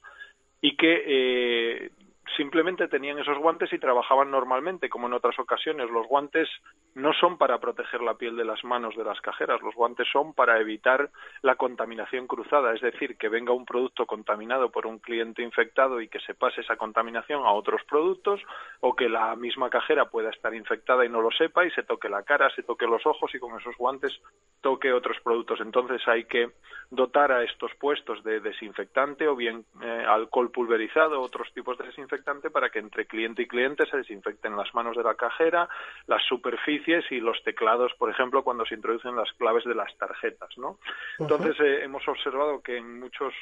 [0.60, 1.90] y que eh,
[2.36, 5.90] simplemente tenían esos guantes y trabajaban normalmente, como en otras ocasiones.
[5.90, 6.48] Los guantes
[6.94, 10.34] no son para proteger la piel de las manos de las cajeras, los guantes son
[10.34, 11.10] para evitar
[11.42, 16.08] la contaminación cruzada, es decir, que venga un producto contaminado por un cliente infectado y
[16.08, 18.40] que se pase esa contaminación a otros productos,
[18.80, 22.08] o que la misma cajera pueda estar infectada y no lo sepa y se toque
[22.08, 24.20] la cara, se toque los ojos y con esos guantes
[24.60, 25.60] toque otros productos.
[25.60, 26.50] Entonces hay que
[26.90, 32.17] dotar a estos puestos de desinfectante o bien eh, alcohol pulverizado, otros tipos de desinfectante
[32.50, 35.68] para que entre cliente y cliente se desinfecten las manos de la cajera,
[36.06, 40.56] las superficies y los teclados, por ejemplo, cuando se introducen las claves de las tarjetas,
[40.58, 40.78] ¿no?
[41.18, 43.34] Entonces eh, hemos observado que en muchos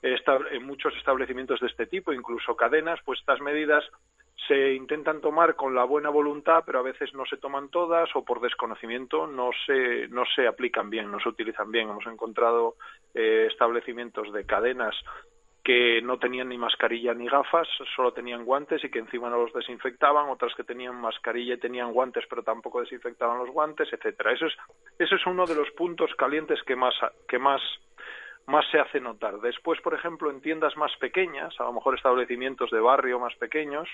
[0.00, 3.84] en muchos establecimientos de este tipo, incluso cadenas, pues estas medidas
[4.46, 8.24] se intentan tomar con la buena voluntad, pero a veces no se toman todas o
[8.24, 11.88] por desconocimiento no se no se aplican bien, no se utilizan bien.
[11.88, 12.76] Hemos encontrado
[13.14, 14.94] eh, establecimientos de cadenas
[15.68, 19.52] que no tenían ni mascarilla ni gafas, solo tenían guantes y que encima no los
[19.52, 24.32] desinfectaban, otras que tenían mascarilla y tenían guantes pero tampoco desinfectaban los guantes, etcétera.
[24.32, 24.54] Eso es,
[24.98, 26.94] eso es uno de los puntos calientes que más,
[27.28, 27.60] que más
[28.46, 29.42] más se hace notar.
[29.42, 33.86] Después, por ejemplo, en tiendas más pequeñas, a lo mejor establecimientos de barrio más pequeños,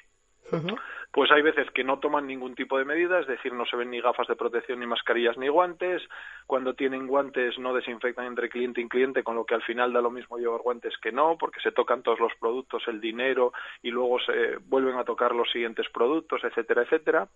[1.10, 3.90] pues hay veces que no toman ningún tipo de medida, es decir, no se ven
[3.90, 6.02] ni gafas de protección, ni mascarillas, ni guantes.
[6.46, 10.00] Cuando tienen guantes no desinfectan entre cliente y cliente, con lo que al final da
[10.00, 13.52] lo mismo llevar guantes que no, porque se tocan todos los productos, el dinero,
[13.82, 17.28] y luego se vuelven a tocar los siguientes productos, etcétera, etcétera.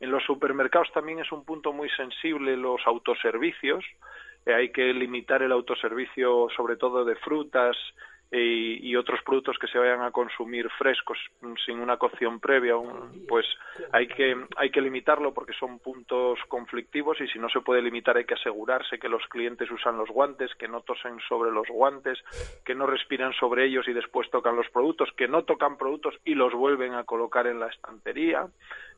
[0.00, 3.84] En los supermercados también es un punto muy sensible los autoservicios.
[4.46, 7.76] Eh, hay que limitar el autoservicio, sobre todo de frutas,
[8.36, 12.74] y, otros productos que se vayan a consumir frescos mm, sin una cocción previa,
[13.28, 13.46] pues
[13.92, 18.16] hay que, hay que limitarlo porque son puntos conflictivos y si no se puede limitar
[18.16, 22.18] hay que asegurarse que los clientes usan los guantes, que no tosen sobre los guantes,
[22.64, 26.34] que no respiran sobre ellos y después tocan los productos, que no tocan productos y
[26.34, 28.46] los vuelven a colocar en la estantería.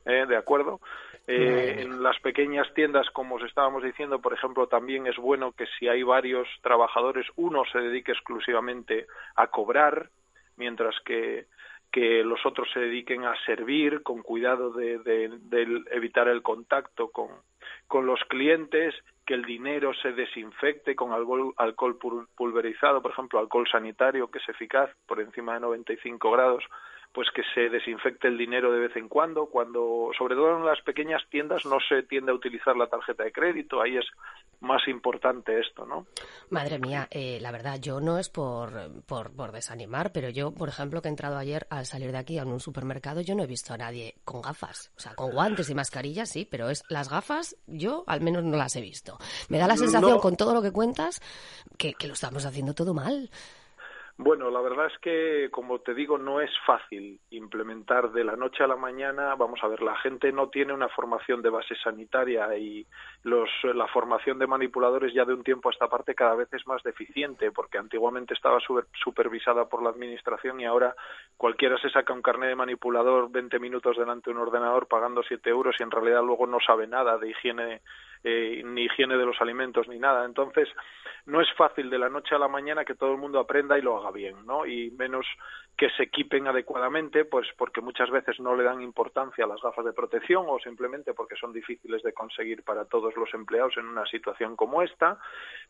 [0.06, 0.24] ¿Eh?
[0.26, 0.80] ¿De acuerdo?
[1.26, 5.66] Eh, en las pequeñas tiendas, como os estábamos diciendo, por ejemplo, también es bueno que
[5.78, 10.08] si hay varios trabajadores, uno se dedique exclusivamente a cobrar,
[10.56, 11.46] mientras que,
[11.90, 17.28] que los otros se dediquen a servir con cuidado de, de, evitar el contacto con,
[17.88, 18.94] con los clientes,
[19.26, 21.98] que el dinero se desinfecte con alcohol, alcohol
[22.36, 26.62] pulverizado, por ejemplo, alcohol sanitario, que es eficaz por encima de 95 grados,
[27.12, 30.80] pues que se desinfecte el dinero de vez en cuando, cuando sobre todo en las
[30.82, 34.04] pequeñas tiendas no se tiende a utilizar la tarjeta de crédito, ahí es
[34.60, 36.06] más importante esto, ¿no?
[36.50, 40.68] Madre mía, eh, la verdad, yo no es por, por, por, desanimar, pero yo, por
[40.68, 43.46] ejemplo, que he entrado ayer al salir de aquí a un supermercado, yo no he
[43.46, 47.08] visto a nadie con gafas, o sea, con guantes y mascarillas, sí, pero es las
[47.08, 49.18] gafas, yo al menos no las he visto.
[49.48, 51.20] Me da la sensación, con todo lo que cuentas,
[51.78, 53.30] que, que lo estamos haciendo todo mal.
[54.18, 58.64] Bueno, la verdad es que, como te digo, no es fácil implementar de la noche
[58.64, 59.34] a la mañana.
[59.34, 62.86] Vamos a ver, la gente no tiene una formación de base sanitaria y
[63.24, 66.66] los, la formación de manipuladores ya de un tiempo a esta parte cada vez es
[66.66, 68.58] más deficiente, porque antiguamente estaba
[69.04, 70.96] supervisada por la administración y ahora
[71.36, 75.50] cualquiera se saca un carnet de manipulador 20 minutos delante de un ordenador pagando 7
[75.50, 77.82] euros y en realidad luego no sabe nada de higiene
[78.24, 80.24] eh, ni higiene de los alimentos ni nada.
[80.24, 80.68] Entonces,
[81.26, 83.82] no es fácil de la noche a la mañana que todo el mundo aprenda y
[83.82, 84.66] lo haga bien, ¿no?
[84.66, 85.26] Y menos
[85.76, 89.84] que se equipen adecuadamente, pues porque muchas veces no le dan importancia a las gafas
[89.84, 94.06] de protección o simplemente porque son difíciles de conseguir para todos los empleados en una
[94.06, 95.18] situación como esta,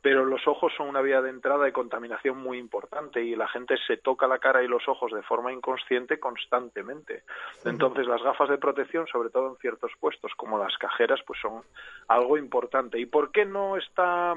[0.00, 3.76] pero los ojos son una vía de entrada de contaminación muy importante y la gente
[3.86, 7.24] se toca la cara y los ojos de forma inconsciente constantemente.
[7.64, 11.62] Entonces las gafas de protección, sobre todo en ciertos puestos como las cajeras, pues son
[12.06, 13.00] algo importante.
[13.00, 14.34] ¿Y por qué no está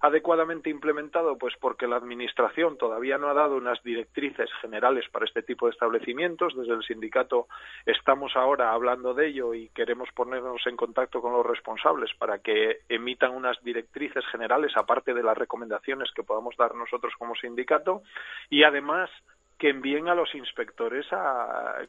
[0.00, 1.36] adecuadamente implementado?
[1.38, 5.72] Pues porque la Administración todavía no ha dado unas directrices generales para este tipo de
[5.72, 6.56] establecimientos.
[6.56, 7.48] Desde el sindicato
[7.86, 12.78] estamos ahora hablando de ello y queremos ponernos en contacto con los responsables para que
[12.88, 18.02] emitan unas directrices generales, aparte de las recomendaciones que podamos dar nosotros como sindicato,
[18.50, 19.10] y además
[19.58, 21.06] que envíen a los inspectores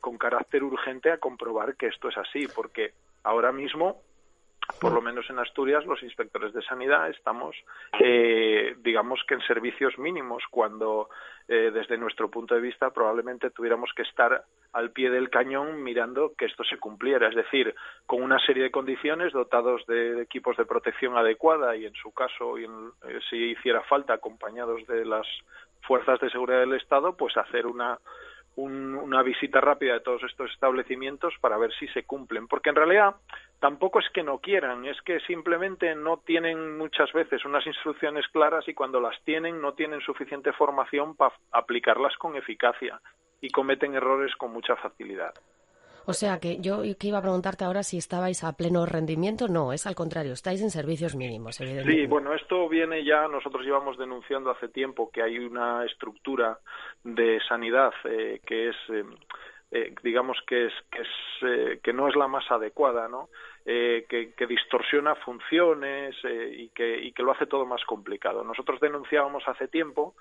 [0.02, 2.94] con carácter urgente a comprobar que esto es así, porque
[3.24, 4.02] ahora mismo
[4.80, 7.56] por lo menos en Asturias, los inspectores de sanidad estamos,
[8.00, 11.10] eh, digamos que en servicios mínimos, cuando
[11.48, 16.34] eh, desde nuestro punto de vista probablemente tuviéramos que estar al pie del cañón mirando
[16.38, 17.74] que esto se cumpliera, es decir,
[18.06, 22.60] con una serie de condiciones dotados de equipos de protección adecuada y en su caso,
[22.60, 25.26] y eh, si hiciera falta, acompañados de las
[25.82, 27.98] fuerzas de seguridad del Estado, pues hacer una
[28.60, 32.48] una visita rápida de todos estos establecimientos para ver si se cumplen.
[32.48, 33.16] Porque en realidad
[33.60, 38.68] tampoco es que no quieran, es que simplemente no tienen muchas veces unas instrucciones claras
[38.68, 43.02] y cuando las tienen no tienen suficiente formación para aplicarlas con eficacia
[43.42, 45.34] y cometen errores con mucha facilidad.
[46.10, 49.74] O sea que yo que iba a preguntarte ahora si estabais a pleno rendimiento, no,
[49.74, 52.02] es al contrario, estáis en servicios mínimos, evidentemente.
[52.02, 56.58] Sí, bueno, esto viene ya, nosotros llevamos denunciando hace tiempo que hay una estructura
[57.04, 59.04] de sanidad eh, que es eh,
[59.70, 63.30] eh, digamos que es que es que no es la más adecuada no
[63.64, 68.44] que, que, distorsiona funciones y que y que lo hace todo más complicado.
[68.44, 70.16] Nosotros denunciábamos hace tiempo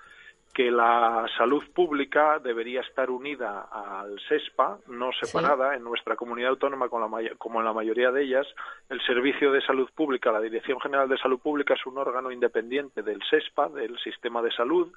[0.53, 6.89] que la salud pública debería estar unida al SESPA, no separada, en nuestra comunidad autónoma
[7.37, 8.47] como en la mayoría de ellas.
[8.89, 13.03] El Servicio de Salud Pública, la Dirección General de Salud Pública, es un órgano independiente
[13.03, 14.91] del SESPA, del Sistema de Salud,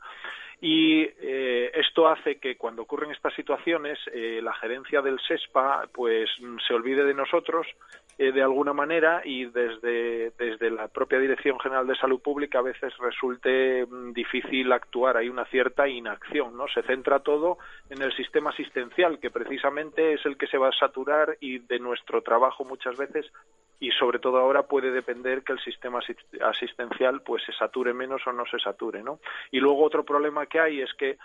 [0.64, 6.30] y eh, esto hace que cuando ocurren estas situaciones, eh, la gerencia del SESPA pues
[6.68, 7.66] se olvide de nosotros
[8.16, 12.62] eh, de alguna manera y desde, desde la propia Dirección General de Salud Pública a
[12.62, 16.68] veces resulte mm, difícil actuar, hay una cierta inacción, ¿no?
[16.68, 17.58] Se centra todo
[17.90, 21.80] en el sistema asistencial, que precisamente es el que se va a saturar y de
[21.80, 23.26] nuestro trabajo muchas veces
[23.82, 25.98] y sobre todo ahora puede depender que el sistema
[26.40, 29.18] asistencial pues se sature menos o no se sature, ¿no?
[29.50, 31.18] Y luego otro problema que hay es que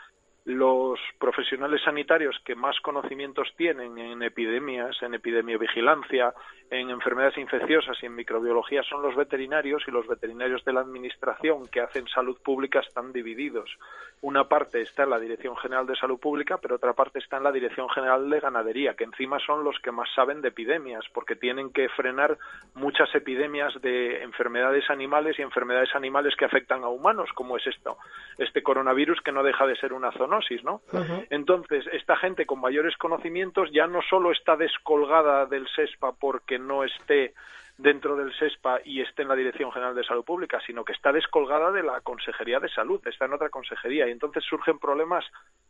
[0.47, 6.33] los profesionales sanitarios que más conocimientos tienen en epidemias, en epidemiovigilancia,
[6.69, 11.67] en enfermedades infecciosas y en microbiología son los veterinarios y los veterinarios de la Administración
[11.67, 13.69] que hacen salud pública están divididos.
[14.21, 17.43] Una parte está en la Dirección General de Salud Pública, pero otra parte está en
[17.43, 21.35] la Dirección General de Ganadería, que encima son los que más saben de epidemias, porque
[21.35, 22.37] tienen que frenar
[22.73, 27.97] muchas epidemias de enfermedades animales y enfermedades animales que afectan a humanos, como es esto,
[28.37, 30.11] este coronavirus que no deja de ser una
[30.63, 30.81] ¿no?
[31.29, 36.83] Entonces, esta gente con mayores conocimientos ya no solo está descolgada del SESPA porque no
[36.83, 37.33] esté
[37.77, 41.11] dentro del SESPA y esté en la Dirección General de Salud Pública, sino que está
[41.11, 45.25] descolgada de la Consejería de Salud, está en otra consejería y entonces surgen problemas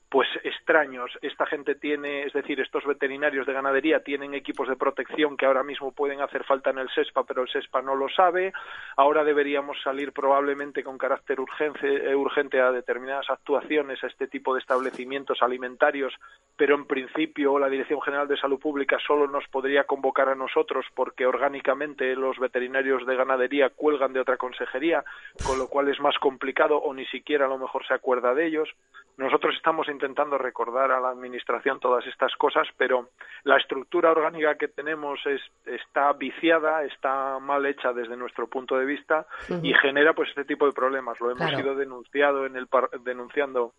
[0.10, 1.12] pues extraños.
[1.22, 5.63] Esta gente tiene, es decir, estos veterinarios de ganadería tienen equipos de protección que ahora
[5.63, 8.54] mismo pueden hacer falta en el SESPA, pero el SESPA no lo sabe.
[8.96, 14.54] Ahora deberíamos salir probablemente con carácter urgente, eh, urgente a determinadas actuaciones a este tipo
[14.54, 16.13] de establecimientos alimentarios,
[16.56, 20.86] pero en principio la Dirección General de Salud Pública solo nos podría convocar a nosotros
[20.96, 25.04] porque orgánicamente los veterinarios de ganadería cuelgan de otra consejería,
[25.46, 28.48] con lo cual es más complicado o ni siquiera a lo mejor se acuerda de
[28.48, 28.70] ellos.
[29.17, 33.10] Nosotros estamos intentando recordar a la Administración todas estas cosas, pero
[33.43, 38.86] la estructura orgánica que tenemos es, está viciada, está mal hecha desde nuestro punto de
[38.86, 39.25] vista
[39.63, 41.19] y genera pues este tipo de problemas.
[41.19, 42.67] Lo hemos ido denunciado en el
[43.03, 43.73] denunciando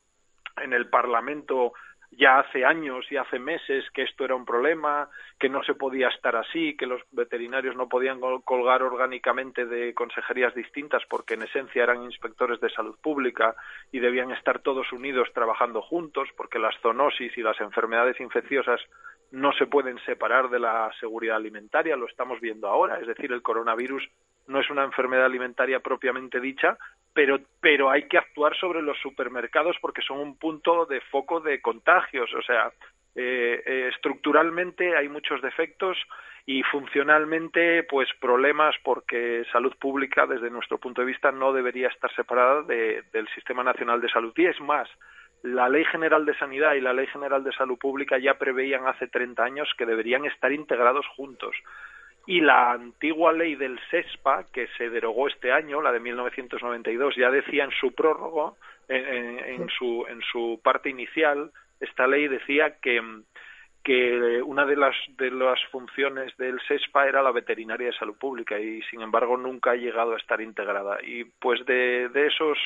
[0.56, 1.72] en el Parlamento
[2.10, 6.08] ya hace años y hace meses que esto era un problema, que no se podía
[6.08, 11.82] estar así, que los veterinarios no podían colgar orgánicamente de consejerías distintas porque en esencia
[11.82, 13.54] eran inspectores de salud pública
[13.92, 18.80] y debían estar todos unidos trabajando juntos porque las zoonosis y las enfermedades infecciosas
[19.30, 23.42] no se pueden separar de la seguridad alimentaria, lo estamos viendo ahora, es decir, el
[23.42, 24.08] coronavirus
[24.46, 26.78] no es una enfermedad alimentaria propiamente dicha,
[27.12, 31.60] pero, pero hay que actuar sobre los supermercados porque son un punto de foco de
[31.60, 32.32] contagios.
[32.34, 32.72] O sea,
[33.14, 35.98] eh, eh, estructuralmente hay muchos defectos
[36.46, 42.14] y funcionalmente, pues problemas porque salud pública, desde nuestro punto de vista, no debería estar
[42.14, 44.32] separada del Sistema Nacional de Salud.
[44.36, 44.88] Y es más,
[45.42, 49.08] la Ley General de Sanidad y la Ley General de Salud Pública ya preveían hace
[49.08, 51.54] 30 años que deberían estar integrados juntos
[52.28, 57.30] y la antigua ley del SESPA, que se derogó este año, la de 1992, ya
[57.30, 63.00] decía en su prórrogo, en, su, en su parte inicial, esta ley decía que,
[63.82, 68.60] que una de las, de las funciones del SESPA era la veterinaria de salud pública
[68.60, 70.98] y, sin embargo, nunca ha llegado a estar integrada.
[71.02, 72.58] Y, pues, de, de esos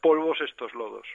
[0.00, 1.06] polvos estos lodos.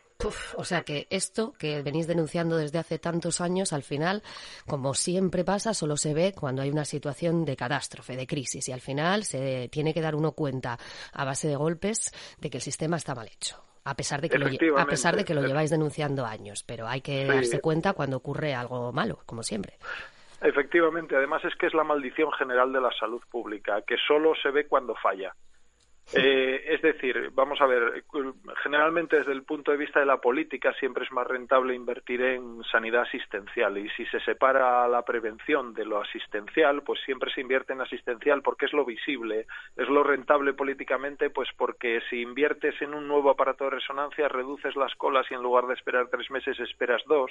[0.55, 4.21] o sea que esto que venís denunciando desde hace tantos años, al final,
[4.67, 8.71] como siempre pasa, solo se ve cuando hay una situación de catástrofe, de crisis, y
[8.71, 10.77] al final se tiene que dar uno cuenta
[11.13, 13.61] a base de golpes de que el sistema está mal hecho.
[13.87, 14.47] A pesar de que, lo,
[14.79, 18.55] a pesar de que lo lleváis denunciando años, pero hay que darse cuenta cuando ocurre
[18.55, 19.77] algo malo, como siempre.
[20.41, 24.49] Efectivamente, además es que es la maldición general de la salud pública, que solo se
[24.49, 25.35] ve cuando falla.
[26.17, 28.05] Eh, es decir, vamos a ver,
[28.63, 32.63] generalmente desde el punto de vista de la política siempre es más rentable invertir en
[32.71, 37.73] sanidad asistencial y si se separa la prevención de lo asistencial, pues siempre se invierte
[37.73, 39.45] en asistencial porque es lo visible,
[39.75, 44.77] es lo rentable políticamente, pues porque si inviertes en un nuevo aparato de resonancia reduces
[44.77, 47.29] las colas y en lugar de esperar tres meses esperas dos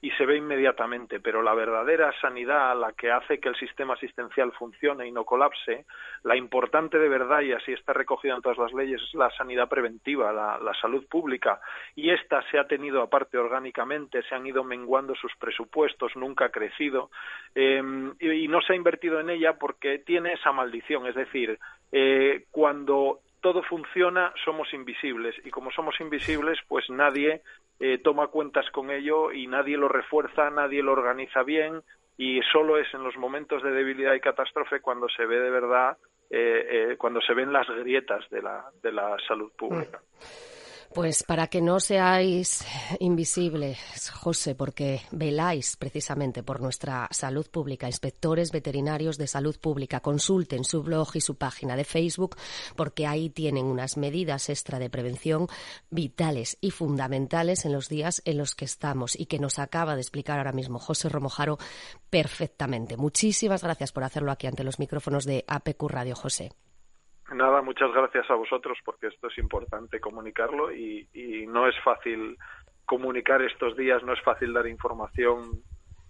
[0.00, 4.52] y se ve inmediatamente, pero la verdadera sanidad, la que hace que el sistema asistencial
[4.52, 5.86] funcione y no colapse,
[6.22, 9.68] la importante de verdad, y así está recogida en todas las leyes, es la sanidad
[9.68, 11.60] preventiva, la, salud pública,
[11.94, 16.50] y esta se ha tenido aparte orgánicamente, se han ido menguando sus presupuestos, nunca ha
[16.50, 17.10] crecido,
[17.54, 21.58] em, y, no se ha invertido en ella porque tiene esa maldición, es decir,
[21.90, 25.36] eh, cuando todo funciona, somos invisibles.
[25.44, 27.42] Y como somos invisibles, pues nadie
[27.78, 31.80] eh, toma cuentas con ello y nadie lo refuerza, nadie lo organiza bien
[32.18, 35.96] y solo es en los momentos de debilidad y catástrofe cuando se ve de verdad,
[36.28, 40.00] eh, eh, cuando se ven las grietas de la, de la salud pública.
[40.00, 40.55] Mm.
[40.96, 42.64] Pues para que no seáis
[43.00, 43.78] invisibles,
[44.12, 50.82] José, porque veláis precisamente por nuestra salud pública, inspectores veterinarios de salud pública, consulten su
[50.82, 52.36] blog y su página de Facebook,
[52.76, 55.48] porque ahí tienen unas medidas extra de prevención
[55.90, 60.00] vitales y fundamentales en los días en los que estamos y que nos acaba de
[60.00, 61.58] explicar ahora mismo José Romojaro
[62.08, 62.96] perfectamente.
[62.96, 66.52] Muchísimas gracias por hacerlo aquí ante los micrófonos de APQ Radio, José.
[67.32, 72.36] Nada, muchas gracias a vosotros porque esto es importante comunicarlo y, y no es fácil
[72.84, 75.62] comunicar estos días, no es fácil dar información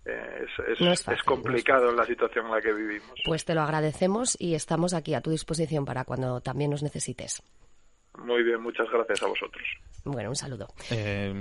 [0.07, 3.11] eh, es, es, complicado en la situación en la que vivimos.
[3.25, 7.43] Pues te lo agradecemos y estamos aquí a tu disposición para cuando también nos necesites.
[8.25, 9.63] Muy bien, muchas gracias a vosotros.
[10.05, 10.69] Bueno, un saludo.
[10.91, 11.33] Eh,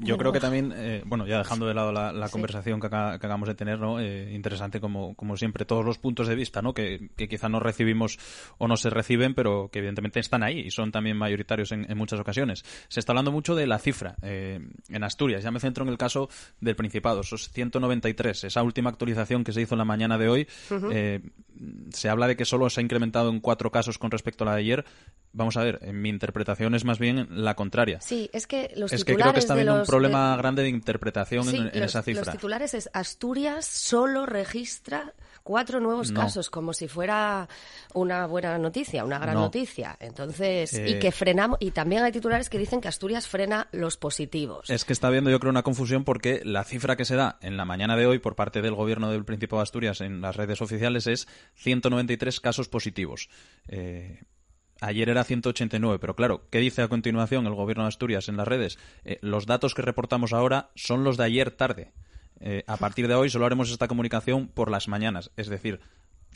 [0.00, 3.54] yo creo que también, eh, bueno, ya dejando de lado la, conversación que, acabamos de
[3.54, 4.00] tener, ¿no?
[4.00, 6.74] Eh, interesante como, como siempre todos los puntos de vista, ¿no?
[6.74, 8.18] Que, quizá no recibimos
[8.58, 12.18] o no se reciben, pero que evidentemente están ahí y son también mayoritarios en, muchas
[12.18, 12.64] ocasiones.
[12.88, 15.44] Se está hablando mucho de la cifra en Asturias.
[15.44, 16.28] Ya me centro en el caso
[16.60, 20.48] del Principado, esos 193, esa última actualización que se hizo en la mañana de hoy.
[21.90, 24.54] se habla de que solo se ha incrementado en cuatro casos con respecto a la
[24.54, 24.84] de ayer.
[25.32, 28.00] Vamos a ver, en mi interpretación es más bien la contraria.
[28.00, 31.48] Sí, es que los es que creo que está habiendo un problema grande de interpretación
[31.48, 32.24] en, esa cifra.
[32.24, 37.48] Los titulares es Asturias solo registra cuatro nuevos casos, como si fuera
[37.94, 39.96] una buena noticia, una gran noticia.
[39.98, 43.96] Entonces, y eh, que frenamos, y también hay titulares que dicen que Asturias frena los
[43.96, 44.68] positivos.
[44.68, 47.56] Es que está habiendo, yo creo, una confusión porque la cifra que se da en
[47.56, 50.60] la mañana de hoy por parte del gobierno del Principado de Asturias en las redes
[50.60, 53.30] oficiales es 193 casos positivos.
[53.68, 54.20] Eh,
[54.80, 58.46] Ayer era 189, pero claro, ¿qué dice a continuación el gobierno de Asturias en las
[58.46, 58.78] redes?
[59.04, 61.92] Eh, los datos que reportamos ahora son los de ayer tarde.
[62.40, 65.80] Eh, a partir de hoy solo haremos esta comunicación por las mañanas, es decir,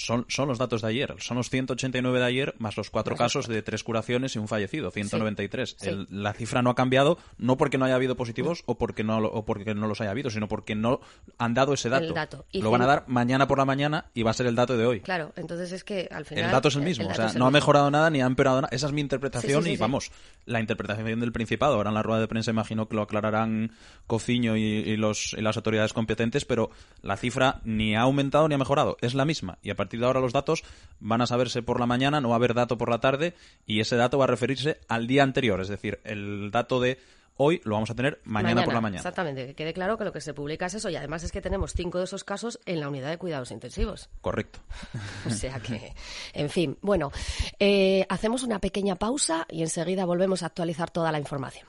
[0.03, 1.15] son, son los datos de ayer.
[1.19, 4.91] Son los 189 de ayer más los cuatro casos de tres curaciones y un fallecido,
[4.91, 5.77] 193.
[6.11, 9.45] la cifra no ha cambiado no porque no haya habido positivos o porque no o
[9.45, 11.01] porque no los haya habido, sino porque no
[11.39, 12.15] han dado ese dato.
[12.53, 14.87] Lo van a dar mañana por la mañana y va a ser el dato de
[14.87, 15.01] hoy.
[15.01, 16.47] Claro, entonces es que al final...
[16.47, 18.75] El dato es el mismo, o sea, no ha mejorado nada ni ha empeorado nada.
[18.75, 20.11] Esa es mi interpretación y vamos,
[20.47, 21.75] la interpretación del Principado.
[21.75, 23.73] Ahora en la rueda de prensa imagino que lo aclararán
[24.07, 26.71] Cociño y, los, y las autoridades competentes, pero
[27.03, 28.97] la cifra ni ha aumentado ni ha mejorado.
[29.01, 30.65] Es la misma y a partir de ahora los datos
[31.01, 33.35] van a saberse por la mañana, no va a haber dato por la tarde
[33.67, 36.99] y ese dato va a referirse al día anterior, es decir, el dato de
[37.37, 38.99] hoy lo vamos a tener mañana, por la mañana.
[38.99, 41.41] Exactamente, que quede claro que lo que se publica es eso y además es que
[41.41, 44.11] tenemos cinco de esos casos en la unidad de cuidados intensivos.
[44.21, 44.61] Correcto.
[45.27, 45.95] o sea que,
[46.33, 47.11] en fin, bueno,
[47.59, 51.67] eh, hacemos una pequeña pausa y enseguida volvemos a actualizar toda la información.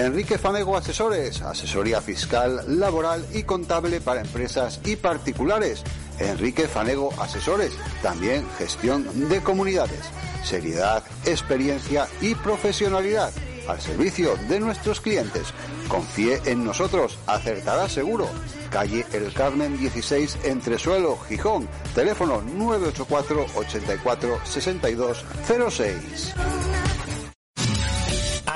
[0.00, 5.84] Enrique Fanego Asesores, asesoría fiscal, laboral y contable para empresas y particulares.
[6.18, 10.00] Enrique Fanego Asesores, también gestión de comunidades.
[10.42, 13.30] Seriedad, experiencia y profesionalidad
[13.68, 15.48] al servicio de nuestros clientes.
[15.88, 18.26] Confíe en nosotros, acertará seguro.
[18.70, 21.68] Calle El Carmen 16, Entresuelo, Gijón.
[21.94, 25.24] Teléfono 984 84 62
[25.70, 26.89] 06.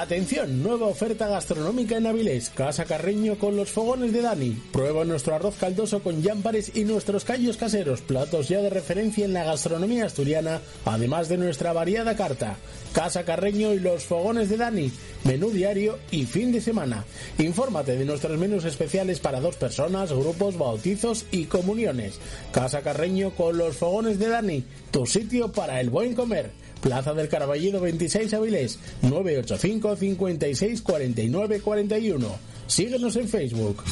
[0.05, 2.51] Atención, nueva oferta gastronómica en Avilés.
[2.51, 4.51] Casa Carreño con los fogones de Dani.
[4.71, 9.33] Prueba nuestro arroz caldoso con llámpares y nuestros callos caseros, platos ya de referencia en
[9.33, 12.59] la gastronomía asturiana, además de nuestra variada carta.
[12.93, 14.93] Casa Carreño y los fogones de Dani.
[15.25, 17.07] Menú diario y fin de semana.
[17.39, 22.21] Infórmate de nuestros menús especiales para dos personas, grupos, bautizos y comuniones.
[22.53, 24.65] Casa Carreño con los fogones de Dani.
[24.91, 26.51] Tu sitio para el buen comer.
[26.85, 32.39] Plaza del Caraballero 26 Avilés, 985 56 49 41.
[32.67, 33.83] Síguenos en Facebook.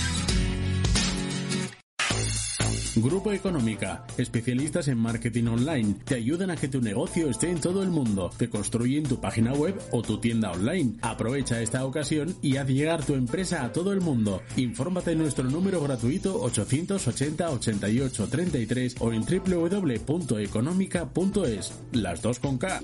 [2.96, 7.82] Grupo Económica, especialistas en marketing online, te ayudan a que tu negocio esté en todo
[7.82, 10.96] el mundo, te construyen tu página web o tu tienda online.
[11.00, 14.42] Aprovecha esta ocasión y haz llegar tu empresa a todo el mundo.
[14.56, 21.72] Infórmate en nuestro número gratuito 880 88 33 o en www.económica.es.
[21.92, 22.82] Las dos con K.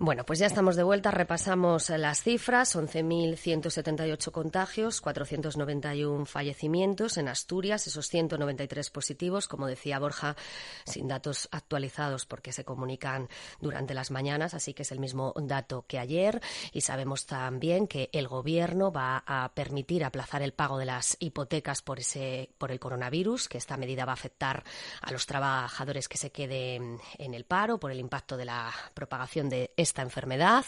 [0.00, 1.10] Bueno, pues ya estamos de vuelta.
[1.10, 2.76] Repasamos las cifras.
[2.76, 10.36] 11.178 contagios, 491 fallecimientos en Asturias, esos 193 positivos, como decía Borja,
[10.84, 13.28] sin datos actualizados porque se comunican
[13.60, 16.40] durante las mañanas, así que es el mismo dato que ayer.
[16.72, 21.82] Y sabemos también que el Gobierno va a permitir aplazar el pago de las hipotecas
[21.82, 24.62] por, ese, por el coronavirus, que esta medida va a afectar
[25.02, 29.48] a los trabajadores que se queden en el paro por el impacto de la propagación
[29.48, 30.64] de esta enfermedad.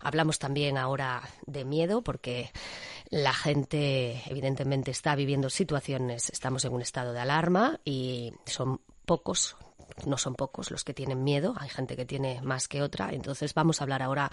[0.00, 2.50] Hablamos también ahora de miedo porque
[3.10, 9.56] la gente evidentemente está viviendo situaciones, estamos en un estado de alarma y son pocos
[10.06, 13.10] no son pocos los que tienen miedo, hay gente que tiene más que otra.
[13.12, 14.30] Entonces vamos a hablar ahora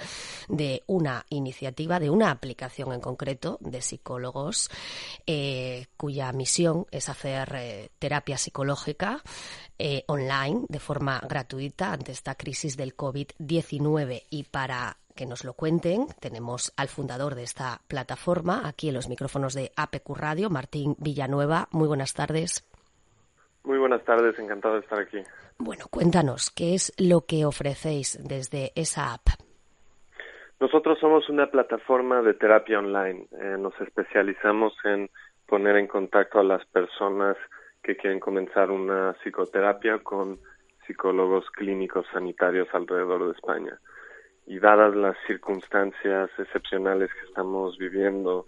[0.47, 4.69] de una iniciativa, de una aplicación en concreto de psicólogos
[5.25, 9.21] eh, cuya misión es hacer eh, terapia psicológica
[9.77, 15.53] eh, online de forma gratuita ante esta crisis del COVID-19 y para que nos lo
[15.53, 16.07] cuenten.
[16.19, 21.67] Tenemos al fundador de esta plataforma aquí en los micrófonos de APQ Radio, Martín Villanueva.
[21.71, 22.67] Muy buenas tardes.
[23.63, 25.19] Muy buenas tardes, encantado de estar aquí.
[25.57, 29.27] Bueno, cuéntanos, ¿qué es lo que ofrecéis desde esa app?
[30.59, 33.25] Nosotros somos una plataforma de terapia online.
[33.31, 35.09] Eh, nos especializamos en
[35.47, 37.35] poner en contacto a las personas
[37.83, 40.39] que quieren comenzar una psicoterapia con
[40.85, 43.79] psicólogos clínicos sanitarios alrededor de España.
[44.45, 48.45] Y dadas las circunstancias excepcionales que estamos viviendo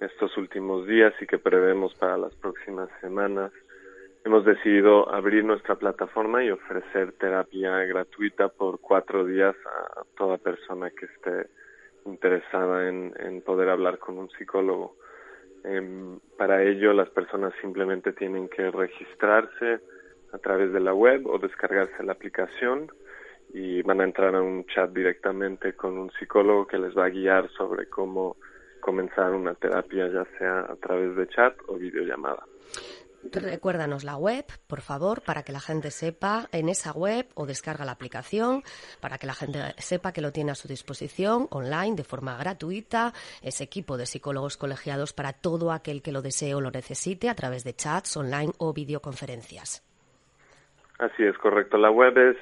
[0.00, 3.52] estos últimos días y que prevemos para las próximas semanas,
[4.28, 10.90] hemos decidido abrir nuestra plataforma y ofrecer terapia gratuita por cuatro días a toda persona
[10.90, 11.48] que esté
[12.04, 14.96] interesada en, poder hablar con un psicólogo.
[15.64, 19.80] Em, para ello, las personas simplemente tienen que registrarse
[20.34, 22.92] a través de la web o descargarse la aplicación
[23.54, 27.08] y van a entrar a un chat directamente con un psicólogo que les va a
[27.08, 28.36] guiar sobre cómo
[28.80, 32.44] comenzar una terapia ya sea a través de chat o videollamada.
[33.24, 37.84] Recuérdanos la web, por favor, para que la gente sepa en esa web o descarga
[37.84, 38.62] la aplicación,
[39.00, 43.12] para que la gente sepa que lo tiene a su disposición online de forma gratuita,
[43.42, 47.34] ese equipo de psicólogos colegiados para todo aquel que lo desee o lo necesite a
[47.34, 49.82] través de chats online o videoconferencias.
[50.98, 51.76] Así es, correcto.
[51.76, 52.36] La web es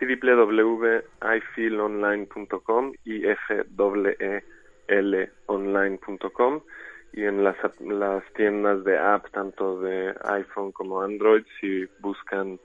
[0.00, 3.64] www.ifeelonline.com y f
[4.18, 4.42] e
[4.88, 6.62] l online.com
[7.12, 12.58] y en las, las tiendas de app, tanto de iPhone como Android, si buscan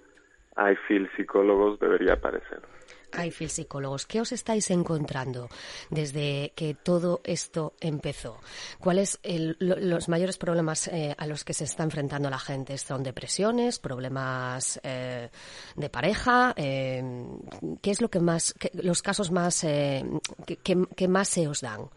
[0.58, 2.62] iFeel Psicólogos, debería aparecer.
[3.26, 5.50] iFeel Psicólogos, ¿qué os estáis encontrando
[5.90, 8.40] desde que todo esto empezó?
[8.80, 12.78] ¿Cuáles son los mayores problemas eh, a los que se está enfrentando la gente?
[12.78, 15.30] ¿Son depresiones, problemas eh,
[15.76, 16.54] de pareja?
[16.56, 17.04] Eh,
[17.82, 20.58] ¿Qué es lo que más, los casos más que,
[20.96, 21.90] que más se os dan?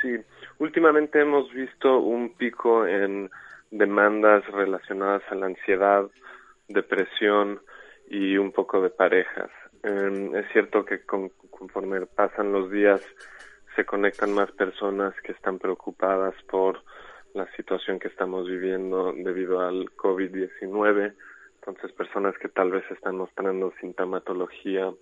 [0.00, 0.16] Sí,
[0.58, 3.30] Últimamente hemos visto un pico en
[3.70, 6.10] demandas relacionadas a la ansiedad,
[6.66, 7.60] depresión
[8.08, 9.50] y un poco de parejas.
[9.84, 13.00] Em, es cierto que conforme pasan los días
[13.76, 16.82] se conectan más personas que están preocupadas por
[17.34, 21.14] la situación que estamos viviendo debido al COVID-19.
[21.60, 24.92] Entonces, personas que tal vez están mostrando sintomatología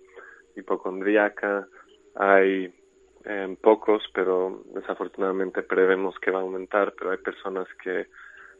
[0.55, 1.67] hipocondríaca,
[2.13, 2.73] hay
[3.61, 8.07] pocos, pero desafortunadamente prevemos que va a aumentar, pero hay personas que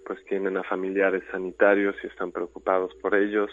[0.05, 3.49] pues tienen a familiares sanitarios y están preocupados por ellos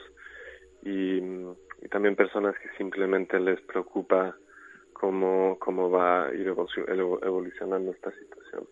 [0.82, 4.36] y, y también personas que simplemente les preocupa
[4.92, 8.66] cómo, cómo va a ir evolucionando esta situación.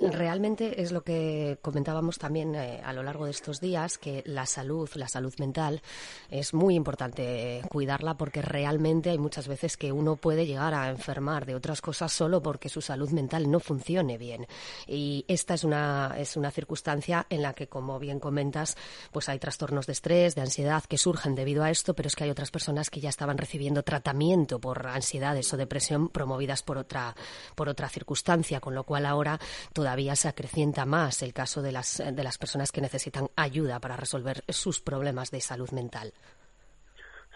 [0.00, 4.46] Realmente es lo que comentábamos también eh, a lo largo de estos días, que la
[4.46, 5.82] salud, la salud mental,
[6.30, 11.46] es muy importante cuidarla porque realmente hay muchas veces que uno puede llegar a enfermar
[11.46, 14.46] de otras cosas solo porque su salud mental no funcione bien.
[14.86, 18.76] Y esta es una, es una circunstancia en la que, como bien comentas,
[19.12, 22.24] pues hay trastornos de estrés, de ansiedad que surgen debido a esto, pero es que
[22.24, 27.14] hay otras personas que ya estaban recibiendo tratamiento por ansiedades o depresión promovidas por otra,
[27.54, 29.38] por otra circunstancia, con lo cual ahora
[29.84, 33.96] todavía se acrecienta más el caso de las, de las personas que necesitan ayuda para
[33.96, 36.14] resolver sus problemas de salud mental.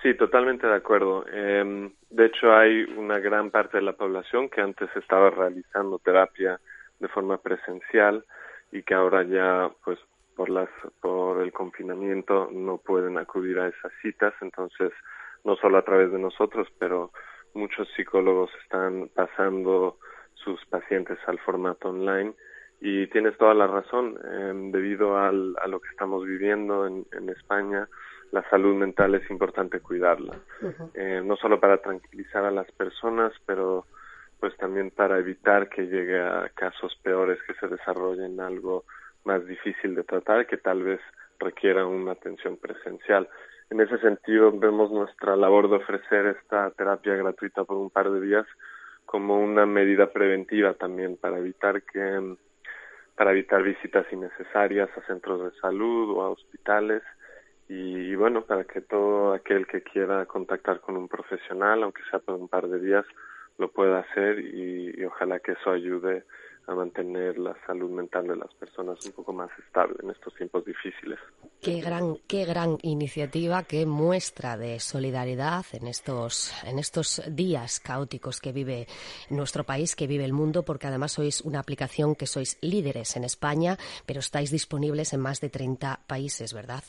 [0.03, 1.27] Sí, totalmente de acuerdo.
[1.29, 6.59] Em, de hecho, hay una gran parte de la población que antes estaba realizando terapia
[6.99, 8.25] de forma presencial
[8.73, 9.99] y que ahora ya, pues,
[10.35, 10.71] por las
[11.03, 14.33] por el confinamiento no pueden acudir a esas citas.
[14.41, 14.91] Entonces,
[15.45, 17.11] no solo a través de nosotros, pero
[17.53, 19.99] muchos psicólogos están pasando
[20.49, 22.33] sus pacientes al formato online
[22.81, 27.29] y tienes toda la razón em, debido al, a lo que estamos viviendo en, en,
[27.29, 27.87] España
[28.31, 30.39] la salud mental es importante cuidarla.
[30.95, 33.85] Eh, no solo para tranquilizar a las personas pero
[34.41, 38.85] pues también para evitar que llegue a casos peores que se desarrollen algo
[39.25, 41.01] más difícil de tratar que tal vez
[41.39, 43.29] requiera una atención presencial.
[43.71, 48.21] En ese sentido vemos nuestra labor de ofrecer esta terapia gratuita por un par de
[48.21, 48.47] días
[49.09, 52.37] como una medida preventiva también para evitar que
[53.17, 57.03] para evitar visitas innecesarias a centros de salud o a hospitales.
[57.71, 62.35] Y, bueno para que todo aquel que quiera contactar con un profesional aunque sea por
[62.35, 63.05] un par de días
[63.59, 66.25] lo pueda hacer y ojalá que eso ayude
[66.69, 70.65] a mantener la salud mental de las personas un poco más estable en estos tiempos
[70.67, 71.19] difíciles.
[71.63, 78.41] Qué gran, qué gran iniciativa, qué muestra de solidaridad en estos, en estos días caóticos
[78.41, 78.87] que vive
[79.31, 83.25] nuestro país, que vive el mundo, porque además sois una aplicación que sois líderes en
[83.25, 86.85] España, pero estáis disponibles en más de 30 países, ¿verdad?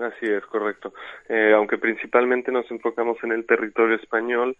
[0.00, 0.92] Así es, correcto.
[1.28, 4.56] Eh, aunque principalmente nos enfocamos en el territorio español,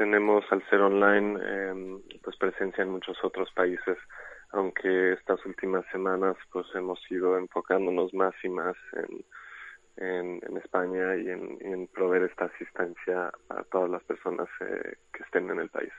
[0.00, 3.98] tenemos al ser online eh, pues presencia en muchos otros países
[4.52, 9.22] aunque estas últimas semanas pues hemos ido enfocándonos más y más en
[9.96, 15.50] en, España y en, en, proveer esta asistencia a todas las personas eh, que estén
[15.50, 15.92] en el país.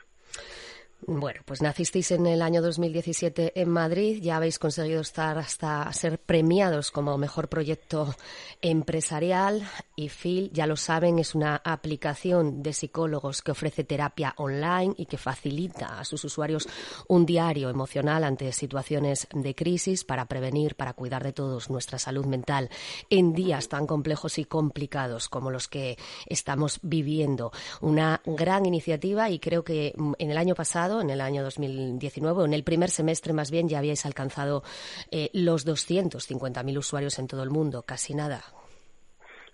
[1.08, 6.20] Bueno, pues nacisteis en el año 2017 en Madrid, ya habéis conseguido estar hasta ser
[6.20, 8.16] premiados como mejor proyecto
[8.62, 14.94] empresarial y Phil, ya lo saben, es una aplicación de psicólogos que ofrece terapia online
[14.96, 16.70] y que facilita a sus usuarios
[17.08, 22.28] un diario emocional ante situaciones de crisis para prevenir, para cuidar de todos nuestra salud
[22.28, 22.70] mental
[23.10, 25.98] en días tan complejos y complicados como los que
[26.28, 27.52] estamos viviendo.
[27.82, 32.46] Una gran iniciativa y creo que en el año pasado en el año 2019, o
[32.46, 34.64] en el primer semestre más bien, ya habíais alcanzado
[35.12, 38.42] eh, los 250.000 usuarios en todo el mundo, casi nada.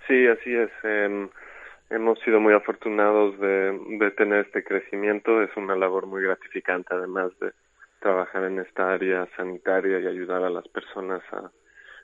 [0.08, 0.72] Sí, así es.
[0.84, 1.30] Em,
[1.92, 5.44] hemos sido muy afortunados de, de tener este crecimiento.
[5.44, 7.52] Es una labor muy gratificante, además de
[8.00, 11.52] trabajar en esta área sanitaria y ayudar a las personas a,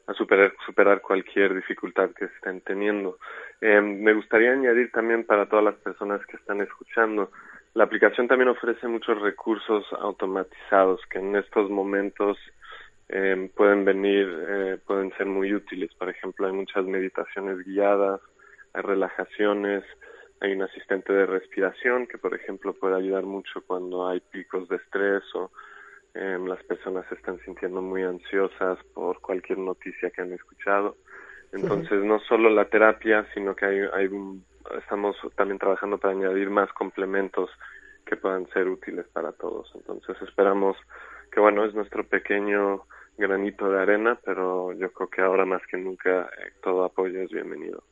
[0.08, 3.18] a superar, superar cualquier dificultad que estén teniendo.
[3.62, 7.32] Eh, me gustaría añadir también para todas las personas que están escuchando,
[7.74, 12.38] la aplicación también ofrece muchos recursos automatizados que en estos momentos
[13.10, 15.92] eh, pueden venir, eh, pueden ser muy útiles.
[15.96, 18.22] Por ejemplo, hay muchas meditaciones guiadas,
[18.74, 19.84] hay relajaciones,
[20.40, 24.76] hay un asistente de respiración que, por ejemplo, puede ayudar mucho cuando hay picos de
[24.76, 25.52] estrés o
[26.14, 30.98] eh, las personas se están sintiendo muy ansiosas por cualquier noticia que han escuchado.
[31.52, 34.44] Entonces, no solo la terapia, sino que hay, hay un,
[34.78, 37.50] estamos también trabajando para añadir más complementos
[38.06, 39.72] que puedan ser útiles para todos.
[39.76, 40.78] Entonces, esperamos
[41.32, 42.86] que, bueno, es nuestro pequeño
[43.18, 47.32] granito de arena, pero yo creo que ahora más que nunca eh, todo apoyo es
[47.32, 47.84] bienvenido.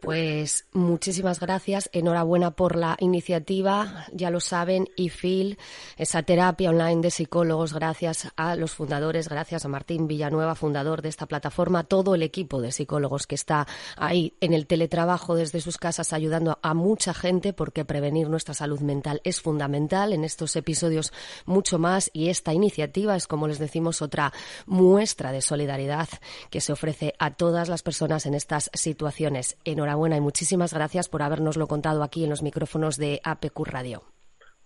[0.00, 5.58] Pues muchísimas gracias, enhorabuena por la iniciativa, ya lo saben, Phil,
[5.96, 11.08] esa terapia online de psicólogos, gracias a los fundadores, gracias a Martín Villanueva, fundador de
[11.08, 13.66] esta plataforma, todo el equipo de psicólogos que está
[13.96, 18.80] ahí en el teletrabajo desde sus casas ayudando a mucha gente porque prevenir nuestra salud
[18.80, 21.12] mental es fundamental en estos episodios
[21.46, 24.32] mucho más y esta iniciativa es, como les decimos, otra
[24.66, 26.08] muestra de solidaridad
[26.50, 29.56] que se ofrece a todas las personas en estas situaciones.
[29.64, 34.02] Enhorabuena enhorabuena y muchísimas gracias por habernoslo contado aquí en los micrófonos de APQ Radio.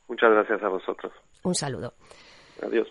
[0.08, 1.12] Muchas gracias a vosotros.
[1.44, 1.92] Un saludo.
[2.62, 2.88] Adiós.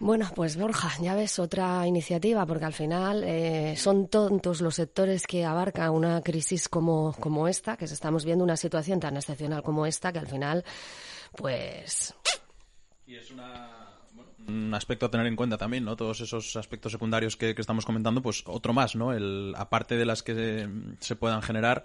[0.00, 5.26] Bueno, pues Borja, ya ves otra iniciativa, porque al final eh, son tontos los sectores
[5.26, 9.86] que abarcan una crisis como, como esta, que estamos viendo una situación tan excepcional como
[9.86, 10.64] esta, que al final,
[11.36, 12.14] pues.
[13.08, 13.30] Y es
[14.46, 15.96] un aspecto a tener en cuenta también, ¿no?
[15.96, 19.14] Todos esos aspectos secundarios que, estamos comentando, pues otro más, ¿no?
[19.14, 20.68] El, aparte de las que
[21.00, 21.84] se, puedan generar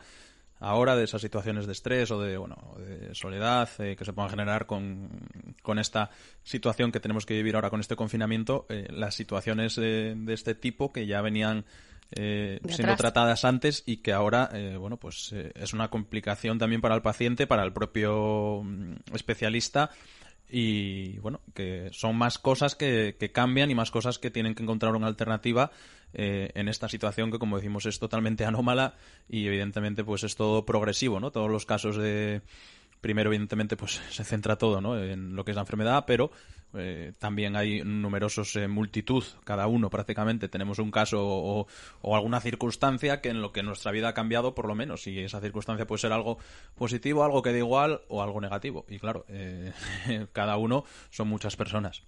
[0.59, 4.31] ahora de esas situaciones de estrés o de, bueno, de soledad eh, que se puedan
[4.31, 5.09] generar con,
[5.61, 6.09] con, esta
[6.43, 10.91] situación que tenemos que vivir ahora con este confinamiento, eh, las situaciones de este tipo
[10.91, 11.63] que ya venían
[12.11, 17.01] eh, siendo tratadas antes y que ahora, bueno, pues es una complicación también para el
[17.01, 19.89] paciente, para el propio mm, especialista
[20.55, 24.61] y bueno, que son más cosas que, que, cambian y más cosas que tienen que
[24.61, 25.71] encontrar una alternativa
[26.13, 28.93] eh, en esta situación que como decimos es totalmente anómala
[29.27, 31.31] y evidentemente pues es todo progresivo, ¿no?
[31.31, 32.43] Todos los casos de
[33.03, 34.97] primero evidentemente pues se centra todo ¿no?
[34.97, 36.31] en lo que es la enfermedad, pero
[36.73, 41.67] eh, también hay numerosos eh, multitud, cada uno prácticamente tenemos un caso o,
[42.15, 45.41] alguna circunstancia que en lo que nuestra vida ha cambiado por lo menos y esa
[45.41, 46.39] circunstancia puede ser algo
[46.73, 49.73] positivo, algo que da igual o algo negativo y claro, eh,
[50.31, 52.03] cada uno son muchas personas.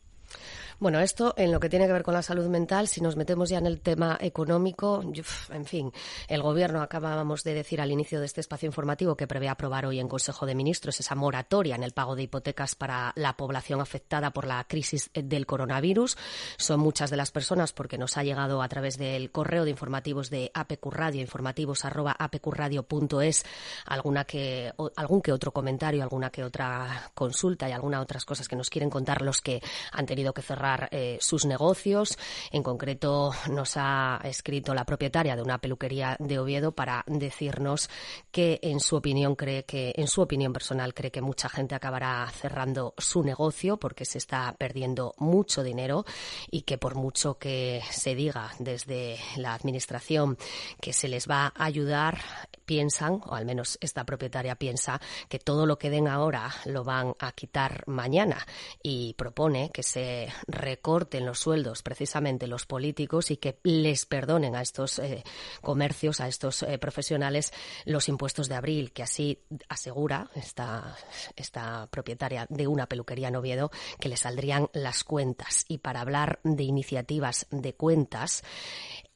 [0.78, 3.48] Bueno, esto en lo que tiene que ver con la salud mental, si nos metemos
[3.50, 5.02] ya en el tema económico,
[5.50, 5.94] en fin,
[6.28, 10.02] el Gobierno acabábamos de decir al inicio de este espacio informativo que prevé aprobar hoy
[10.02, 14.32] en Consejo de Ministros esa moratoria en el pago de hipotecas para la población afectada
[14.32, 16.18] por la crisis del coronavirus.
[16.58, 20.30] Son muchas de las personas porque nos ha llegado a través del correo de informativos
[20.30, 23.46] de APQ Radio, informativos arroba apqradio.es,
[23.86, 28.58] alguna que, algún que otro comentario, alguna que otra consulta y alguna otras cosas que
[28.58, 29.62] nos quieren contar los que
[29.94, 32.18] han tenido que cerrar eh, sus negocios.
[32.52, 37.90] En concreto, nos ha escrito la propietaria de una peluquería de Oviedo para decirnos
[38.32, 42.28] que, en su opinión, cree que, en su opinión personal, cree que mucha gente acabará
[42.32, 46.06] cerrando su negocio porque se está perdiendo mucho dinero
[46.50, 50.38] y que por mucho que se diga desde la administración
[50.82, 52.20] que se les va a ayudar,
[52.66, 55.00] piensan, o al menos esta propietaria piensa,
[55.30, 58.46] que todo lo que den ahora lo van a quitar mañana
[58.82, 64.62] y propone que se recorten los sueldos precisamente los políticos y que les perdonen a
[64.62, 65.24] estos eh,
[65.62, 67.54] comercios, a estos eh, profesionales
[67.86, 70.96] los impuestos de abril, que así asegura esta,
[71.36, 75.66] esta propietaria de una peluquería en Oviedo que le saldrían las cuentas.
[75.68, 78.44] Y para hablar de iniciativas de cuentas,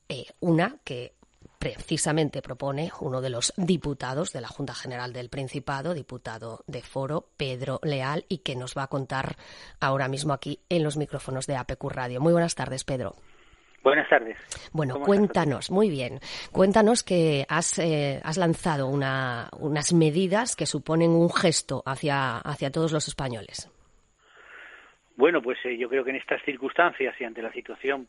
[0.07, 1.18] eh, una que
[1.59, 7.25] precisamente propone uno de los diputados de la Junta General del Principado, diputado de Foro,
[7.37, 9.35] Pedro Leal, y que nos va a contar
[9.81, 12.21] ahora mismo aquí en los micrófonos de APQ Radio.
[12.21, 13.15] Muy buenas tardes, Pedro.
[13.83, 14.37] Buenas tardes.
[14.73, 16.19] Bueno, cuéntanos, muy bien.
[16.51, 22.91] Cuéntanos que has, eh, has lanzado unas medidas que suponen un gesto hacia, hacia todos
[22.91, 23.69] los españoles.
[25.15, 28.07] Bueno, pues eh, yo creo que en estas circunstancias y ante la situación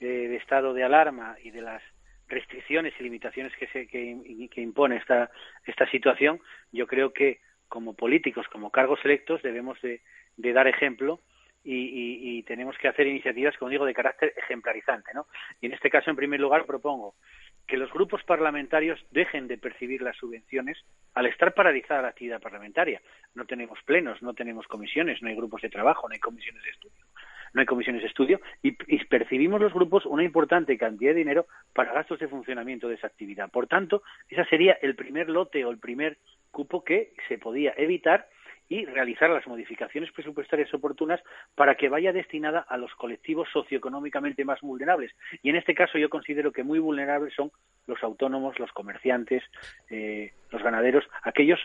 [0.00, 1.82] de estado de alarma y de las
[2.30, 5.30] restricciones y limitaciones que, se, que, impone esta,
[5.66, 6.40] esta situación,
[6.72, 10.00] yo creo que como políticos, como cargos electos, debemos de,
[10.36, 11.20] dar ejemplo
[11.62, 15.12] y, tenemos que hacer iniciativas, como digo, de carácter ejemplarizante.
[15.14, 15.26] ¿no?
[15.60, 17.14] Y en este caso, en primer lugar, propongo
[17.68, 20.78] que los grupos parlamentarios dejen de percibir las subvenciones
[21.14, 23.00] al estar paralizada la actividad parlamentaria.
[23.34, 26.70] No tenemos plenos, no tenemos comisiones, no hay grupos de trabajo, no hay comisiones de
[26.70, 27.04] estudio.
[27.52, 28.72] No hay comisiones de estudio y,
[29.04, 33.50] percibimos los grupos una importante cantidad de dinero para gastos de funcionamiento de esa actividad.
[33.50, 36.18] Por tanto, ese sería el primer lote o el primer
[36.50, 38.28] cupo que se podía evitar
[38.70, 41.20] y realizar las modificaciones presupuestarias oportunas
[41.56, 45.10] para que vaya destinada a los colectivos socioeconómicamente más vulnerables.
[45.42, 47.50] Y en este caso yo considero que muy vulnerables son
[47.88, 49.42] los autónomos, los comerciantes,
[49.90, 51.58] eh, los ganaderos, aquellos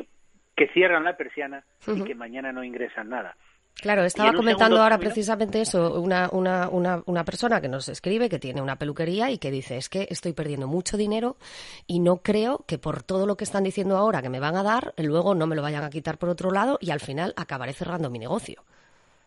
[0.55, 3.35] que cierran la persiana y que mañana no ingresan nada.
[3.81, 8.39] Claro, estaba comentando ahora precisamente eso, una, una, una, una, persona que nos escribe, que
[8.39, 11.35] tiene una peluquería y que dice, es que estoy perdiendo mucho dinero
[11.85, 14.63] y no creo que por todo lo que están diciendo ahora que me van a
[14.63, 17.73] dar, luego no me lo vayan a quitar por otro lado y al final acabaré
[17.73, 18.63] cerrando mi negocio.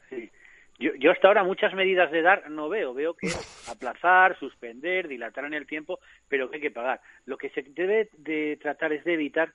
[0.09, 0.31] Sí.
[0.79, 3.29] Yo, yo hasta ahora muchas medidas de dar no veo, veo que
[3.71, 7.01] aplazar, suspender, dilatar en el tiempo, pero que hay que pagar.
[7.27, 9.53] Lo que se debe de tratar es de evitar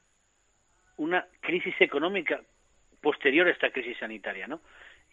[0.98, 2.42] una crisis económica
[3.02, 4.62] posterior a esta crisis sanitaria, ¿no?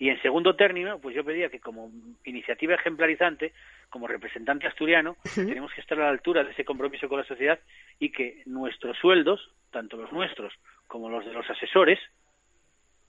[0.01, 1.91] Y en segundo término, pues yo pedía que como
[2.25, 3.53] iniciativa ejemplarizante,
[3.91, 7.61] como representante asturiano, tenemos que estar a la altura de ese compromiso con la sociedad
[7.99, 10.55] y que nuestros sueldos, tanto los nuestros
[10.87, 11.99] como los de los asesores,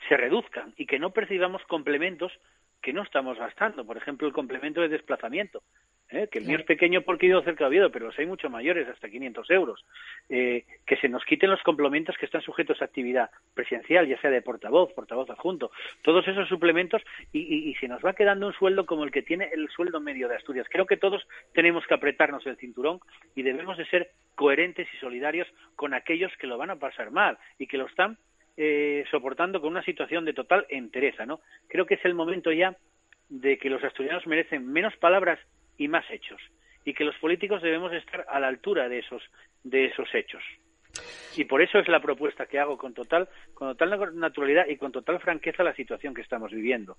[0.10, 2.34] se reduzcan y que no percibamos complementos
[2.82, 3.86] que no estamos gastando.
[3.86, 5.64] Por ejemplo, el complemento de desplazamiento.
[6.12, 6.28] ¿Eh?
[6.32, 8.50] que el mío es pequeño porque he ido cerca de Oviedo, pero los hay mucho
[8.50, 9.84] mayores, hasta 500 euros.
[10.30, 14.30] Eh, que se nos quiten los complementos que están sujetos a actividad presencial, ya sea
[14.30, 17.02] de portavoz, portavoz adjunto, todos esos suplementos
[17.32, 20.28] y, y, se nos va quedando un sueldo como el que tiene el sueldo medio
[20.28, 20.68] de Asturias.
[20.70, 23.00] Creo que todos tenemos que apretarnos el cinturón
[23.36, 27.38] y debemos de ser coherentes y solidarios con aquellos que lo van a pasar mal
[27.58, 28.18] y que lo están
[28.58, 31.40] eh, soportando con una situación de total entereza, ¿no?
[31.68, 32.76] Creo que es el momento ya
[33.30, 35.40] de que los asturianos merecen menos palabras
[35.78, 36.42] y más hechos
[36.86, 39.22] y que los políticos debemos estar a la altura de esos
[39.64, 40.42] de esos hechos.
[41.38, 44.92] Y por eso es la propuesta que hago con total con total naturalidad y con
[44.92, 46.98] total franqueza la situación que estamos viviendo.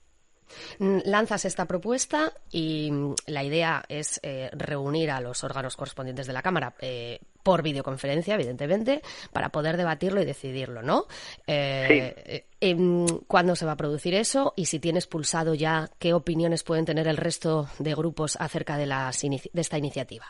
[0.78, 6.26] Mm, lanzas esta propuesta y mm, la idea es eh, reunir a los órganos correspondientes
[6.26, 11.04] de la Cámara eh, por videoconferencia, evidentemente, para poder debatirlo y decidirlo, ¿no?
[11.46, 14.52] Eh, em, ¿Cuándo se va a producir eso?
[14.56, 18.86] Y si tienes pulsado ya, ¿qué opiniones pueden tener el resto de grupos acerca de,
[18.86, 20.26] las de esta iniciativa?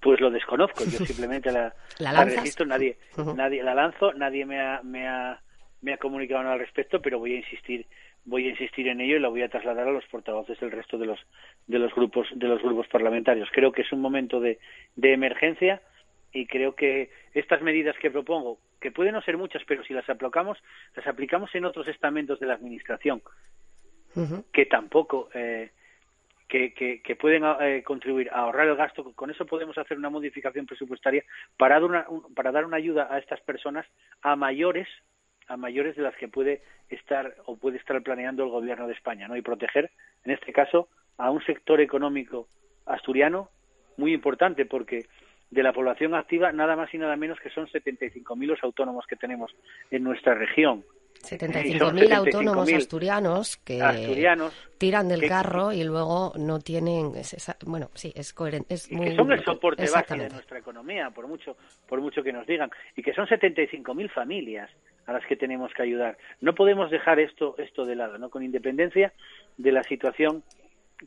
[0.00, 2.96] Pues lo desconozco, yo simplemente la, ¿La, registro, nadie,
[3.34, 5.40] nadie la lanzo, nadie me ha, me ha,
[5.80, 7.86] me ha comunicado nada al respecto, pero voy a insistir
[8.26, 10.98] voy a insistir en ello y la voy a trasladar a los portavoces del resto
[10.98, 11.18] de los
[11.66, 13.48] de los grupos de los grupos parlamentarios.
[13.52, 14.58] Creo que es un momento de,
[14.96, 15.80] de emergencia
[16.36, 20.08] y creo que estas medidas que propongo, que pueden no ser muchas, pero si las
[20.10, 20.58] aplicamos,
[20.94, 23.22] las aplicamos en otros estamentos de la administración,
[24.52, 25.70] que tampoco eh,
[26.46, 29.12] que, que, pueden eh, contribuir a ahorrar el gasto.
[29.14, 31.24] Con eso podemos hacer una modificación presupuestaria
[31.56, 33.86] para dar una, para dar una ayuda a estas personas
[34.22, 34.88] a mayores
[35.48, 39.28] a mayores de las que puede estar o puede estar planeando el gobierno de España,
[39.28, 39.36] ¿no?
[39.36, 39.92] Y proteger,
[40.24, 42.48] en este caso, a un sector económico
[42.84, 43.48] asturiano
[43.96, 45.06] muy importante porque
[45.50, 49.16] de la población activa nada más y nada menos que son 75.000 los autónomos que
[49.16, 49.54] tenemos
[49.90, 50.84] en nuestra región.
[51.22, 53.80] 75.000 autónomos asturianos que
[54.78, 57.12] tiran del carro y luego no tienen
[57.64, 61.26] bueno sí es coherente es muy, que son el soporte básico de nuestra economía por
[61.26, 61.56] mucho
[61.88, 64.70] por mucho que nos digan y que son 75.000 familias
[65.06, 66.18] a las que tenemos que ayudar.
[66.40, 68.28] No podemos dejar esto, esto de lado, ¿no?
[68.28, 69.12] Con independencia
[69.56, 70.42] de la situación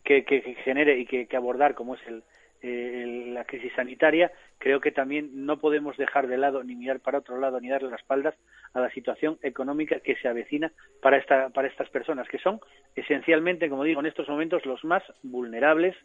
[0.04, 2.24] que, que, genere y que, que, abordar, como es el,
[2.62, 7.39] la crisis sanitaria, creo que también no podemos dejar de lado ni mirar para otro
[7.39, 8.36] lado ni darle las espaldas
[8.74, 12.60] a la situación económica que se avecina para, esta, para estas personas, que son
[12.95, 15.95] esencialmente, como digo, en estos momentos los más vulnerables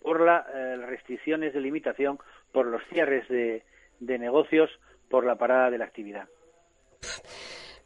[0.00, 2.18] por las eh, restricciones de limitación,
[2.52, 3.62] por los cierres de,
[4.00, 4.70] de negocios,
[5.08, 6.26] por la parada de la actividad.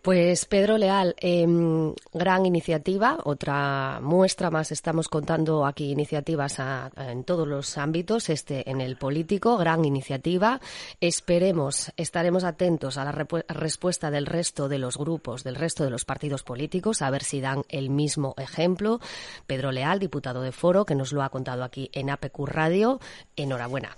[0.06, 4.70] Pues Pedro Leal, em, gran iniciativa, otra muestra más.
[4.70, 6.60] Estamos contando aquí iniciativas
[6.96, 10.60] en todos los ámbitos, este en el político, gran iniciativa.
[11.00, 16.04] Esperemos, estaremos atentos a la respuesta del resto de los grupos, del resto de los
[16.04, 19.00] partidos políticos, a ver si dan el mismo ejemplo.
[19.48, 23.00] Pedro Leal, diputado de Foro, que nos lo ha contado aquí en APQ Radio.
[23.34, 23.96] Enhorabuena.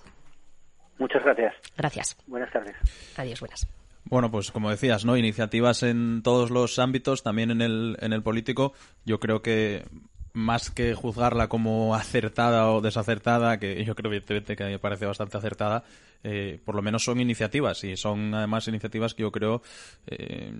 [0.96, 1.54] Muchas gracias.
[1.76, 2.16] Gracias.
[2.26, 2.76] Buenas tardes.
[3.18, 3.68] Adiós, buenas.
[4.10, 5.16] Bueno, pues como decías, ¿no?
[5.16, 8.72] Iniciativas en todos los ámbitos, también en el, en el político.
[9.04, 9.84] Yo creo que
[10.32, 15.36] más que juzgarla como acertada o desacertada, que yo creo evidentemente que me parece bastante
[15.36, 15.84] acertada,
[16.22, 19.62] eh, por lo menos son iniciativas y son además iniciativas que yo creo
[20.06, 20.52] eh,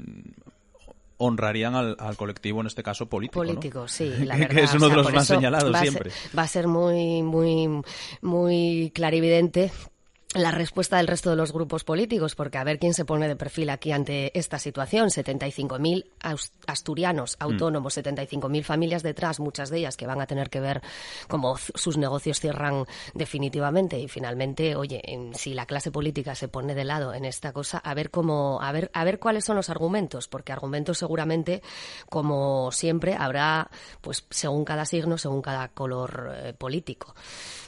[1.17, 3.41] honrarían al, colectivo, en este caso político.
[3.41, 4.57] Político, sí, la verdad.
[4.57, 6.11] que es uno de los más señalados siempre.
[6.37, 7.83] va a ser muy, muy,
[8.21, 9.71] muy clarividente
[10.35, 13.37] la respuesta del resto de los grupos políticos, porque a ver quién se pone de
[13.37, 15.09] perfil aquí ante esta situación.
[15.09, 16.05] 75.000
[16.67, 17.43] asturianos mm.
[17.43, 20.83] autónomos, 75.000 familias detrás, muchas de ellas que van a tener que ver
[21.29, 23.99] cómo sus negocios cierran definitivamente.
[23.99, 25.01] Y finalmente, oye,
[25.33, 28.71] si la clase política se pone de lado en esta cosa, a ver cómo, a
[28.71, 31.63] ver, a ver cuáles son los argumentos, porque argumentos seguramente,
[32.11, 33.71] como siempre, habrá,
[34.03, 37.15] pues, según cada signo, según cada color eh, político.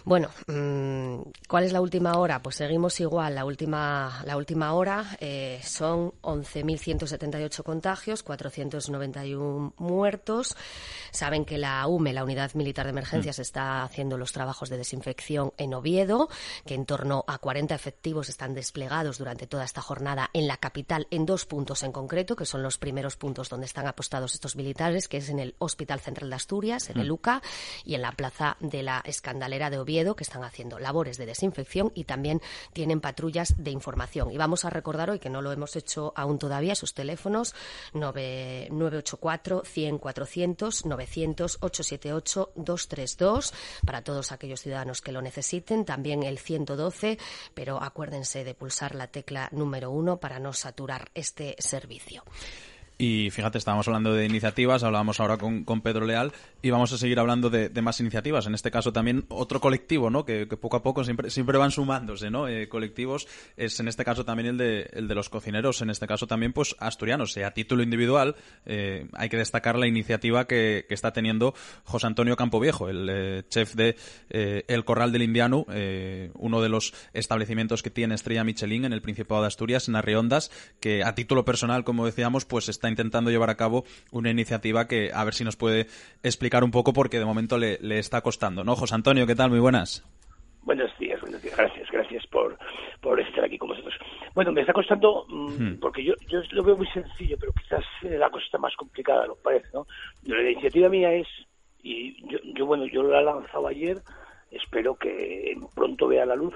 [0.05, 2.43] Bueno, mm, ¿cuál es la última hora?
[2.43, 3.35] Pues seguimos igual.
[3.35, 10.57] La última, la última hora eh, son 11.178 contagios, 491 muertos.
[11.11, 13.43] Saben que la UME, la Unidad Militar de Emergencias, mm.
[13.43, 16.29] está haciendo los trabajos de desinfección en Oviedo,
[16.65, 21.07] que en torno a 40 efectivos están desplegados durante toda esta jornada en la capital,
[21.11, 25.09] en dos puntos en concreto, que son los primeros puntos donde están apostados estos militares,
[25.09, 27.15] que es en el Hospital Central de Asturias, en el mm.
[27.15, 27.43] UCA,
[27.85, 31.93] y en la Plaza de la Escandalera de Oviedo que están haciendo labores de desinfección
[31.95, 32.40] y también
[32.73, 34.31] tienen patrullas de información.
[34.31, 37.55] Y vamos a recordar hoy, que no lo hemos hecho aún todavía, sus teléfonos
[37.95, 45.85] 984 100 400 900 878 232 para todos aquellos ciudadanos que lo necesiten.
[45.85, 47.19] También el 112,
[47.55, 52.25] pero acuérdense de pulsar la tecla número uno para no saturar este servicio.
[53.01, 56.99] Y fíjate, estábamos hablando de iniciativas, hablábamos ahora con, con Pedro Leal y vamos a
[56.99, 58.47] seguir hablando de, más iniciativas.
[58.47, 60.27] En este caso también otro colectivo, ¿no?
[60.27, 62.47] Que, poco a poco siempre, siempre van sumándose, ¿no?
[62.47, 63.27] Eh, colectivos
[63.57, 66.53] es en este caso también el de, el de los cocineros, en este caso también
[66.53, 67.33] pues asturianos.
[67.33, 68.37] sea, a título individual
[68.67, 73.43] eh, hay que destacar la iniciativa que, que, está teniendo José Antonio Campoviejo, el eh,
[73.49, 73.97] chef de
[74.29, 75.65] El Corral del Indiano,
[76.35, 80.51] uno de los establecimientos que tiene Estrella Michelin en el Principado de Asturias, en Arriondas,
[80.81, 85.11] que a título personal, como decíamos, pues está intentando llevar a cabo una iniciativa que
[85.15, 85.87] a ver si nos puede
[86.23, 88.77] explicar un poco porque de momento le, está costando, ¿no?
[88.77, 89.51] José Antonio, ¿qué tal?
[89.51, 90.05] Muy buenas.
[90.63, 91.57] Buenos días, buenos días.
[91.57, 92.59] Gracias, gracias por,
[93.01, 93.95] por estar aquí con vosotros.
[94.35, 95.81] Bueno, me está costando, mm, hmm.
[95.81, 99.27] porque yo, yo lo veo muy sencillo, pero quizás eh, la cosa está más complicada,
[99.27, 99.87] lo parece, ¿no?
[100.25, 101.27] La iniciativa mía es,
[101.83, 103.97] y yo, yo bueno, yo la he lanzado ayer,
[104.51, 106.55] espero que pronto vea la luz,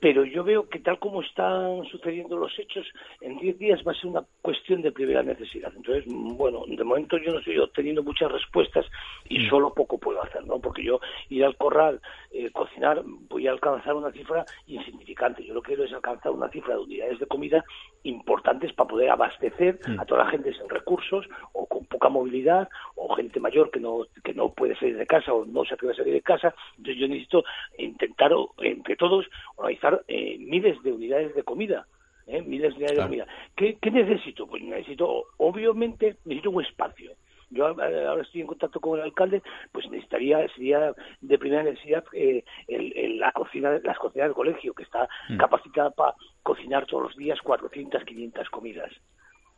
[0.00, 2.86] pero yo veo que tal como están sucediendo los hechos,
[3.20, 5.72] en 10 días va a ser una cuestión de primera necesidad.
[5.76, 8.86] Entonces, bueno, de momento yo no estoy obteniendo muchas respuestas
[9.28, 9.48] y mm.
[9.48, 10.58] solo poco puedo hacer, ¿no?
[10.58, 12.00] Porque yo ir al corral,
[12.32, 15.44] eh, cocinar, voy a alcanzar una cifra insignificante.
[15.44, 17.64] Yo lo que quiero es alcanzar una cifra de unidades de comida
[18.02, 20.00] importantes para poder abastecer mm.
[20.00, 24.06] a toda la gente sin recursos o con poca movilidad o gente mayor que no
[24.22, 26.54] que no puede salir de casa o no se atreve a salir de casa.
[26.76, 27.33] Entonces yo necesito
[27.78, 29.26] intentar entre todos
[29.56, 31.86] organizar eh, miles de unidades de comida.
[32.26, 32.42] ¿eh?
[32.42, 33.26] miles de unidades de comida.
[33.56, 34.46] ¿Qué, ¿Qué necesito?
[34.46, 37.12] Pues necesito, obviamente, necesito un espacio
[37.54, 42.44] yo ahora estoy en contacto con el alcalde, pues necesitaría, sería de primera necesidad eh,
[42.68, 45.36] la cocina, las cocinas del colegio, que está mm.
[45.38, 48.92] capacitada para cocinar todos los días 400, 500 comidas.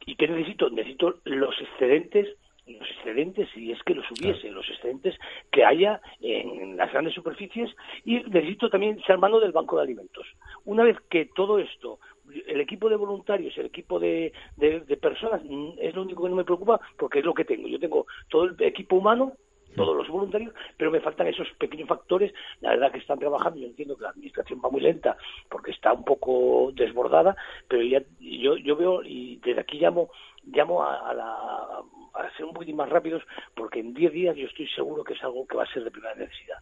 [0.04, 0.70] ¿Y qué necesito?
[0.70, 2.28] Necesito los excedentes
[2.66, 5.14] los excedentes, si es que los hubiese, los excedentes
[5.50, 7.70] que haya en las grandes superficies
[8.04, 10.26] y necesito también ser mano del banco de alimentos.
[10.64, 11.98] Una vez que todo esto
[12.46, 16.36] el equipo de voluntarios, el equipo de, de, personas, mm, es lo único que no
[16.36, 17.68] me preocupa porque es lo que tengo.
[17.68, 19.32] Yo tengo todo el equipo humano,
[19.76, 22.32] todos los voluntarios, pero me faltan esos pequeños factores.
[22.60, 23.60] La verdad que están trabajando.
[23.60, 25.16] Yo entiendo que la administración va muy lenta
[25.48, 27.36] porque está un poco desbordada,
[27.68, 30.10] pero ya yo, yo veo y desde aquí llamo
[30.46, 31.82] llamo a, la,
[32.22, 33.22] a ser un poquitín más rápidos
[33.54, 35.90] porque en 10 días yo estoy seguro que es algo que va a ser de
[35.90, 36.58] primera necesidad.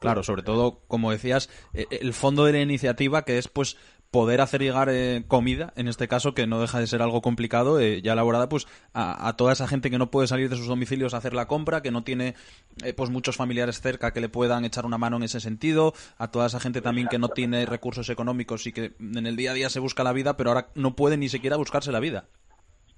[0.00, 3.76] Claro, sobre todo, como decías, eh, el fondo de la iniciativa que es pues
[4.12, 7.80] poder hacer llegar eh, comida, en este caso, que no deja de ser algo complicado,
[7.80, 11.14] eh, ya elaborada, pues a, toda esa gente que no puede salir de sus domicilios
[11.14, 12.34] a hacer la compra, que no tiene
[12.84, 16.30] eh, pues muchos familiares cerca que le puedan echar una mano en ese sentido, a
[16.30, 19.54] toda esa gente también que no tiene recursos económicos y que en el día a
[19.54, 22.26] día se busca la vida, pero ahora no puede ni siquiera buscarse la vida.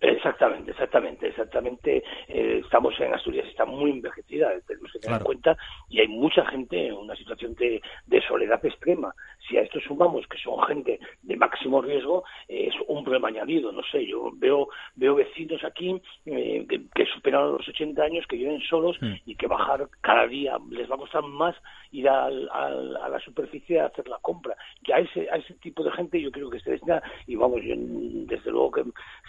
[0.05, 2.05] Exactamente, exactamente, exactamente.
[2.29, 5.57] Eh, estamos en Asturias, está muy envejecida, tenemos que tener en cuenta,
[5.89, 7.81] y hay mucha gente en una situación de,
[8.29, 9.15] soledad extrema.
[9.49, 13.73] Si a esto sumamos que son gente de máximo riesgo, es un problema añadido.
[13.73, 18.37] No sé, yo veo veo vecinos aquí eh, que, que, superan los 80 años, que
[18.37, 19.15] viven solos mm.
[19.27, 21.55] y que bajar cada día les va a costar más
[21.93, 24.57] ir a la superficie a hacer la compra.
[24.87, 27.61] Ya a ese, a ese tipo de gente yo creo que se destina, y vamos,
[27.63, 28.85] yo desde luego que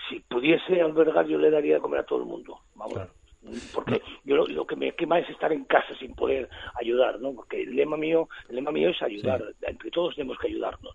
[0.09, 2.59] si pudiese albergar yo le daría de comer a todo el mundo.
[2.75, 3.24] Vamos.
[3.73, 7.33] Porque yo lo, que me quema es estar en casa sin poder ayudar, ¿no?
[7.33, 9.43] Porque el lema mío, el lema mío es ayudar.
[9.61, 10.93] Entre todos tenemos que ayudarnos.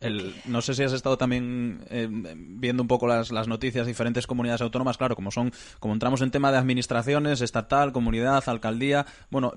[0.00, 4.26] No sé si has estado también eh, viendo un poco las, las noticias de diferentes
[4.26, 9.52] comunidades autónomas, claro, como son, como entramos en tema de administraciones, estatal, comunidad, alcaldía, bueno,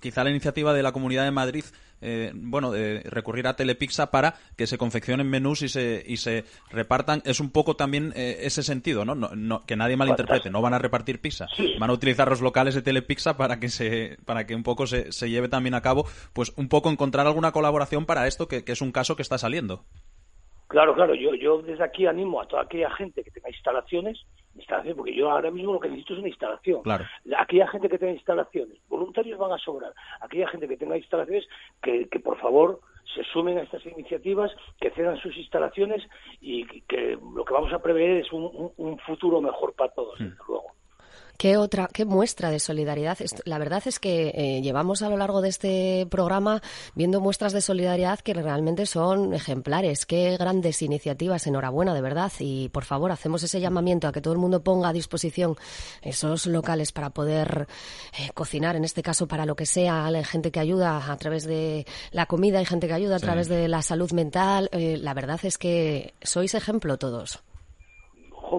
[0.00, 1.64] quizá la iniciativa de la Comunidad de Madrid,
[2.00, 6.44] eh, bueno, de recurrir a Telepixa para que se confeccionen menús y se, y se
[6.70, 9.14] repartan, es un poco también eh, ese sentido, ¿no?
[9.14, 11.46] No, Que nadie malinterprete, no van a repartir pizza,
[11.78, 15.12] van a utilizar los locales de Telepixa para que se, para que un poco se,
[15.12, 18.80] se lleve también a cabo, pues un poco encontrar alguna colaboración para esto, que es
[18.80, 19.73] un caso que está saliendo.
[20.68, 24.18] Claro, claro, yo, yo desde aquí animo a toda aquella gente que tenga instalaciones,
[24.54, 26.82] instalaciones, porque yo ahora mismo lo que necesito es una instalación.
[26.82, 27.04] Claro.
[27.36, 29.92] Aquella gente que tenga instalaciones, voluntarios van a sobrar.
[30.20, 31.46] Aquella gente que tenga instalaciones,
[31.82, 32.80] que, que por favor
[33.14, 34.50] se sumen a estas iniciativas,
[34.80, 36.02] que cedan sus instalaciones
[36.40, 40.24] y que, lo que vamos a prever es un, un, futuro mejor para todos, mm.
[40.24, 40.72] desde luego.
[41.36, 43.18] ¿Qué otra, qué muestra de solidaridad?
[43.44, 46.62] La verdad es que eh, llevamos a lo largo de este programa
[46.94, 50.06] viendo muestras de solidaridad que realmente son ejemplares.
[50.06, 52.32] Qué grandes iniciativas, enhorabuena, de verdad.
[52.38, 55.56] Y por favor, hacemos ese llamamiento a que todo el mundo ponga a disposición
[56.02, 57.66] esos locales para poder
[58.18, 60.06] eh, cocinar, en este caso para lo que sea.
[60.06, 63.48] Hay gente que ayuda a través de la comida, hay gente que ayuda a través
[63.48, 64.68] de la salud mental.
[64.72, 67.42] Eh, la verdad es que sois ejemplo todos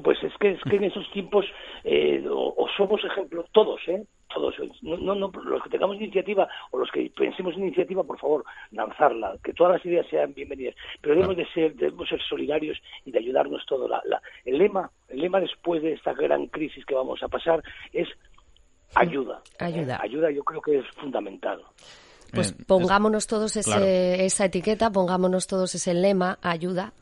[0.02, 1.46] pues es que, es que en esos tiempos
[1.84, 4.04] eh, o, somos ejemplos todos, ¿eh?
[4.34, 8.44] Todos, no, no, los que tengamos iniciativa o los que pensemos en iniciativa, por favor,
[8.72, 13.12] lanzarla, que todas las ideas sean bienvenidas, pero debemos de ser, debemos ser solidarios y
[13.12, 13.90] de ayudarnos todos.
[13.90, 18.10] La, el lema, el lema después de esta gran crisis que vamos a pasar es
[18.96, 19.42] ayuda.
[19.60, 20.00] Ayuda.
[20.02, 21.62] ayuda yo creo que es fundamental.
[22.34, 26.94] Pues pongámonos todos ese, esa etiqueta, pongámonos todos ese lema, ayuda,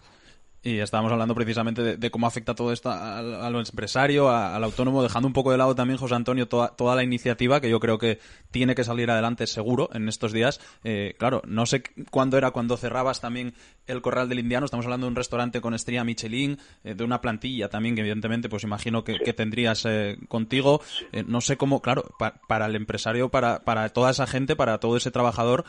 [0.64, 5.34] y estábamos hablando precisamente de, cómo afecta todo esto al empresario, al autónomo, dejando un
[5.34, 8.74] poco de lado también, José Antonio, toda, toda la iniciativa que yo creo que tiene
[8.74, 10.62] que salir adelante seguro en estos días.
[10.86, 13.54] Eh, claro, no sé cuándo era cuando cerrabas también
[13.88, 14.64] el Corral del Indiano.
[14.64, 18.48] Estamos hablando de un restaurante con estrella Michelin, eh, de una plantilla también que evidentemente
[18.48, 20.82] pues imagino que, tendrías eh, contigo.
[21.28, 22.06] no sé cómo, claro,
[22.48, 25.66] para el empresario, para, para toda esa gente, para todo ese trabajador,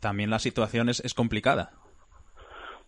[0.00, 1.72] también la situación es complicada.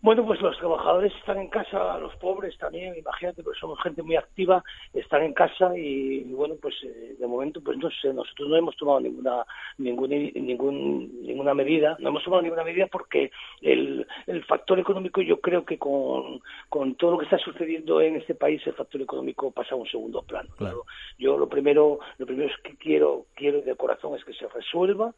[0.03, 4.17] Bueno, pues los trabajadores están en casa, los pobres también, imagínate, porque somos gente muy
[4.17, 4.61] activa,
[4.93, 8.75] están en casa y, bueno, pues eh, de momento, pues no sé, nosotros no hemos
[8.75, 9.45] tomado ninguna,
[9.77, 13.31] ninguna, ningún, ninguna medida, no hemos tomado ninguna medida porque
[13.61, 18.17] el, el factor económico, yo creo que con, con todo lo que está sucediendo en
[18.17, 20.49] este país, el factor económico pasa a un segundo plano.
[20.57, 20.83] Claro.
[21.17, 25.13] Yo lo primero, lo primero es que quiero, quiero de corazón es que se resuelva,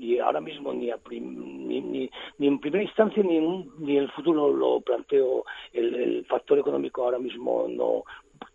[0.00, 4.10] y ahora mismo ni, ni, ni, ni, en primera instancia ni en, ni en el
[4.10, 8.04] futuro lo planteo el, el factor económico ahora mismo no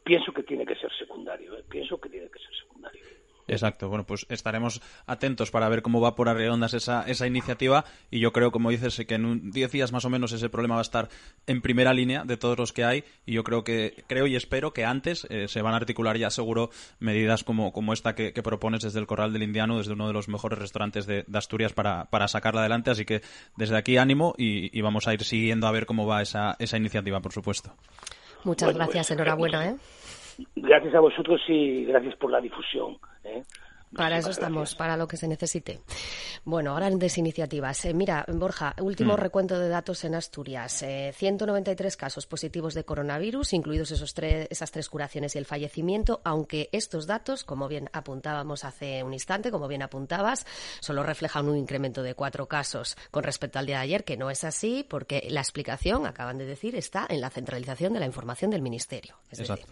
[0.04, 1.64] pienso que tiene que ser secundario ¿eh?
[1.70, 3.02] pienso que tiene que ser secundario
[3.48, 8.20] Exacto, bueno, pues estaremos atentos para ver cómo va por arredondas esa, esa iniciativa y
[8.20, 10.84] yo creo, como dices, que en 10 días más o menos ese problema va a
[10.84, 11.10] estar
[11.46, 14.74] en primera línea de todos los que hay y yo creo que, creo y espero
[14.74, 18.84] que antes eh, se van a articular ya seguro medidas como, como esta que, propones
[18.84, 22.28] desde el Corral del Indiano, desde uno de los mejores restaurantes de, Asturias para, para,
[22.28, 23.22] sacarla adelante, así que
[23.58, 27.20] desde aquí ánimo y, vamos a ir siguiendo a ver cómo va esa, esa iniciativa,
[27.20, 27.74] por supuesto.
[28.44, 29.70] Muchas gracias, pues, enhorabuena.
[29.70, 29.76] ¿eh?
[30.56, 32.98] Gracias a vosotros y gracias por la difusión.
[33.26, 33.44] ¿Eh?
[33.96, 35.80] Para eso estamos, para lo que se necesite.
[36.44, 37.86] Bueno, ahora en desiniciativas.
[37.86, 39.18] Eh, mira, Borja, último mm.
[39.18, 40.84] recuento de datos en Asturias.
[41.14, 46.70] 193 eh, casos positivos de coronavirus, incluidos esos esas tres curaciones y el fallecimiento, aunque
[46.72, 50.46] estos datos, como bien apuntábamos hace un instante, como bien apuntabas,
[50.80, 54.30] solo reflejan un incremento de cuatro casos con respecto al día de ayer, que no
[54.30, 58.52] es así, porque la explicación, acaban de decir, está en la centralización de la información
[58.52, 59.16] del Ministerio.
[59.32, 59.68] Exacto.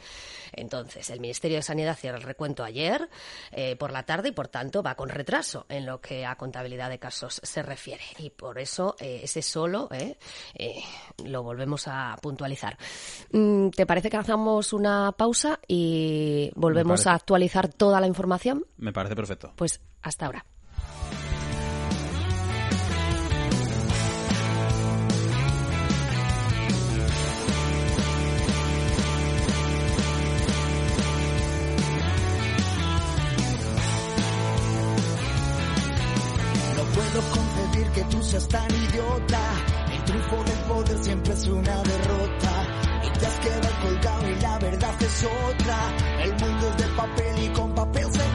[0.54, 3.10] entonces, el Ministerio de Sanidad cierra el recuento ayer
[3.52, 6.90] eh, por la tarde y por tanto va con retraso en lo que a contabilidad
[6.90, 8.04] de casos se refiere.
[8.20, 10.18] Y por eso eh, ese solo eh,
[10.54, 10.82] eh,
[11.26, 12.78] lo volvemos a puntualizar.
[13.32, 18.66] Mm, ¿Te parece que hagamos una pausa y volvemos a actualizar toda la información?
[18.78, 19.54] Me parece perfecto.
[19.56, 20.46] Pues hasta ahora.
[38.22, 39.40] Seas tan idiota.
[39.92, 42.68] El triunfo del poder siempre es una derrota.
[43.04, 45.78] Y te has quedado colgado y la verdad es otra.
[46.24, 48.33] El mundo es de papel y con papel se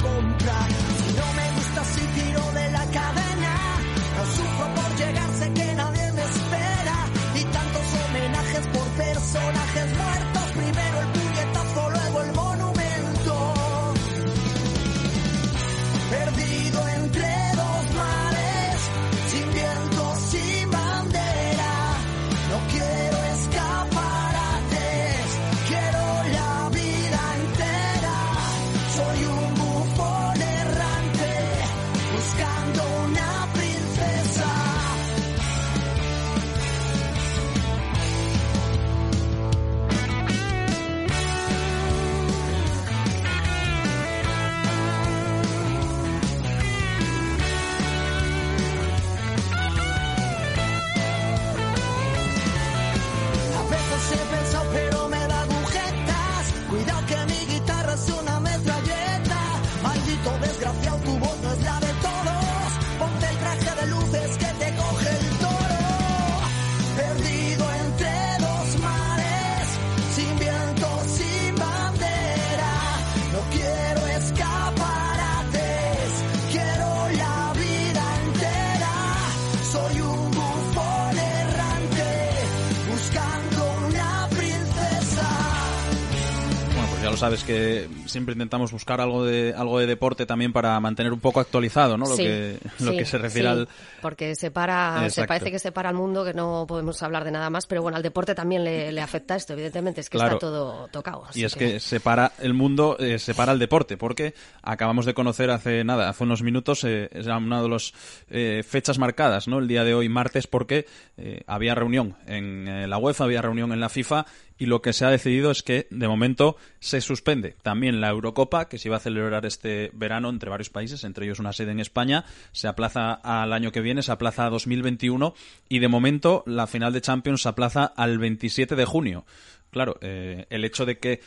[87.19, 91.41] sabes que siempre intentamos buscar algo de algo de deporte también para mantener un poco
[91.41, 92.09] actualizado, ¿no?
[92.09, 93.69] Lo que lo que se refiere al
[94.01, 97.67] porque separa, se parece que separa al mundo que no podemos hablar de nada más,
[97.67, 101.25] pero bueno, al deporte también le, afecta esto, evidentemente, es que está todo tocado.
[101.35, 101.81] Y es que...
[101.81, 106.43] separa el mundo, eh, separa el deporte, porque acabamos de conocer hace nada, hace unos
[106.43, 107.93] minutos, eh, es una de las
[108.31, 109.59] eh, fechas marcadas, ¿no?
[109.59, 110.87] El día de hoy, martes, porque
[111.17, 114.27] eh, había reunión en la UEFA, había reunión en la FIFA
[114.59, 118.69] y lo que se ha decidido es que de momento se suspende también la Eurocopa
[118.69, 121.81] que se iba a celebrar este verano entre varios países, entre ellos una sede en
[121.81, 125.35] España, se aplaza al año que viene, se aplaza a 2021
[125.69, 129.25] y de momento la final de Champions se aplaza al 27 de junio.
[129.71, 131.21] Claro, eh, el hecho de que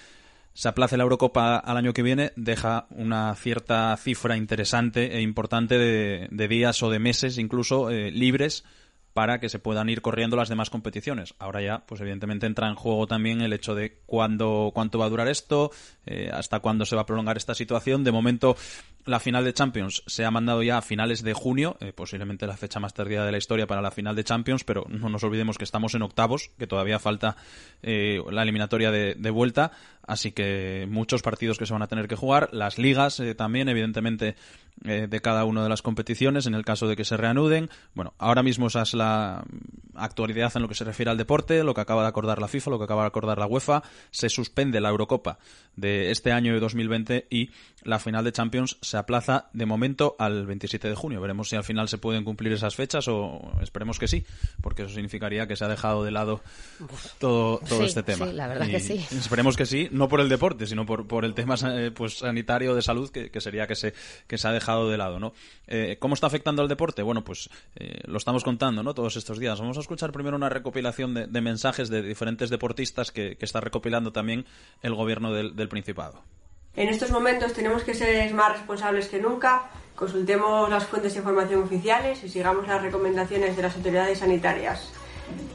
[0.53, 5.77] se aplace la Eurocopa al año que viene deja una cierta cifra interesante e importante
[5.77, 8.65] de, días o de meses incluso eh, libres
[9.13, 11.33] para que se puedan ir corriendo las demás competiciones.
[11.39, 15.09] Ahora ya, pues evidentemente entra en juego también el hecho de cuándo, cuánto va a
[15.09, 15.71] durar esto,
[16.05, 18.03] eh, hasta cuándo se va a prolongar esta situación.
[18.03, 18.55] De momento,
[19.05, 22.57] la final de Champions se ha mandado ya a finales de junio, eh, posiblemente la
[22.57, 25.57] fecha más tardía de la historia para la final de Champions, pero no nos olvidemos
[25.57, 27.35] que estamos en octavos, que todavía falta
[27.81, 29.71] eh, la eliminatoria de, vuelta,
[30.05, 33.69] así que muchos partidos que se van a tener que jugar, las ligas eh, también,
[33.69, 34.35] evidentemente,
[34.83, 37.69] de cada una de las competiciones, en el caso de que se reanuden.
[37.93, 39.43] Bueno, ahora mismo esa es la
[39.93, 42.71] actualidad en lo que se refiere al deporte, lo que acaba de acordar la FIFA,
[42.71, 45.37] lo que acaba de acordar la UEFA, se suspende la Eurocopa
[45.75, 47.51] de este año de 2020 y
[47.83, 51.21] la final de Champions se aplaza de momento al 27 de junio.
[51.21, 54.25] Veremos si al final se pueden cumplir esas fechas o esperemos que sí,
[54.61, 56.41] porque eso significaría que se ha dejado de lado
[57.19, 58.27] todo, todo este tema.
[58.27, 59.05] Sí, la verdad que sí.
[59.11, 62.73] Esperemos que sí, no por el deporte, sino por, por el tema eh, pues, sanitario
[62.73, 63.93] de salud, que, sería que se,
[64.27, 65.19] que se ha dejado de lado.
[65.19, 65.33] ¿no?
[65.67, 67.03] Eh, ¿Cómo está afectando al deporte?
[67.03, 68.93] Bueno, pues eh, lo estamos contando ¿no?
[68.93, 69.59] todos estos días.
[69.59, 74.45] Vamos a escuchar primero una recopilación de, mensajes de diferentes deportistas que, está recopilando también
[74.81, 76.23] el gobierno del Principado.
[76.75, 81.63] En estos momentos tenemos que ser más responsables que nunca, consultemos las fuentes de información
[81.63, 85.00] oficiales y sigamos las recomendaciones de las autoridades sanitarias.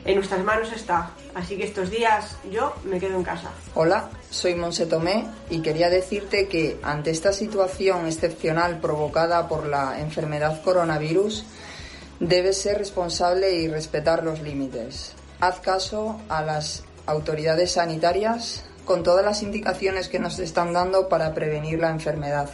[0.05, 3.51] En nuestras manos está, así que estos días yo me quedo en casa.
[3.75, 10.01] Hola, soy Monse Tomé y quería decirte que ante esta situación excepcional provocada por la
[10.01, 11.45] enfermedad coronavirus,
[12.21, 15.13] debes ser responsable y respetar los límites.
[15.41, 21.35] Haz caso a las autoridades sanitarias con todas las indicaciones que nos están dando para
[21.35, 22.49] prevenir la enfermedad.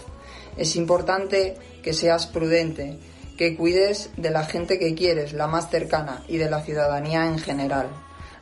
[0.56, 2.98] Es importante que seas prudente,
[3.42, 7.40] que cuides de la gente que quieres, la más cercana, y de la ciudadanía en
[7.40, 7.88] general.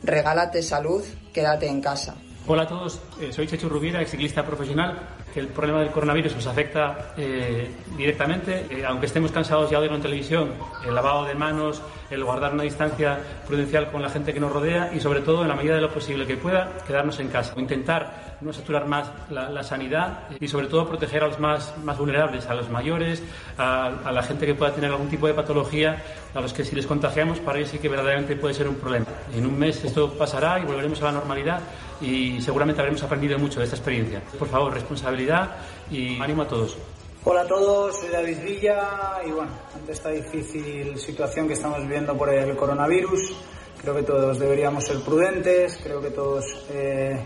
[0.03, 1.03] Regálate salud,
[1.33, 2.17] quédate en casa.
[2.47, 4.99] Hola a todos, eh, soy Chechu Rubiera, ciclista profesional.
[5.35, 10.03] El problema del coronavirus nos afecta eh, directamente, eh, aunque estemos cansados ya de en
[10.03, 10.51] televisión,
[10.87, 14.93] el lavado de manos, el guardar una distancia prudencial con la gente que nos rodea
[14.95, 17.55] y sobre todo, en la medida de lo posible que pueda, quedarnos en casa.
[17.57, 22.47] Intentar no saturar más la, sanidad y sobre todo proteger a los más, más vulnerables,
[22.47, 23.23] a los mayores,
[23.59, 26.03] a, la gente que pueda tener algún tipo de patología,
[26.35, 29.07] a los que si les contagiamos para ellos sí que verdaderamente puede ser un problema.
[29.35, 31.61] En un mes esto pasará y volveremos a la normalidad
[32.01, 34.23] y seguramente habremos aprendido mucho de esta experiencia.
[34.39, 35.57] Por favor, responsabilidad
[35.91, 36.77] y ánimo a todos.
[37.23, 42.17] Hola a todos, soy David Villa y bueno, ante esta difícil situación que estamos viviendo
[42.17, 43.37] por el coronavirus,
[43.83, 47.21] creo que todos deberíamos ser prudentes, creo que todos eh,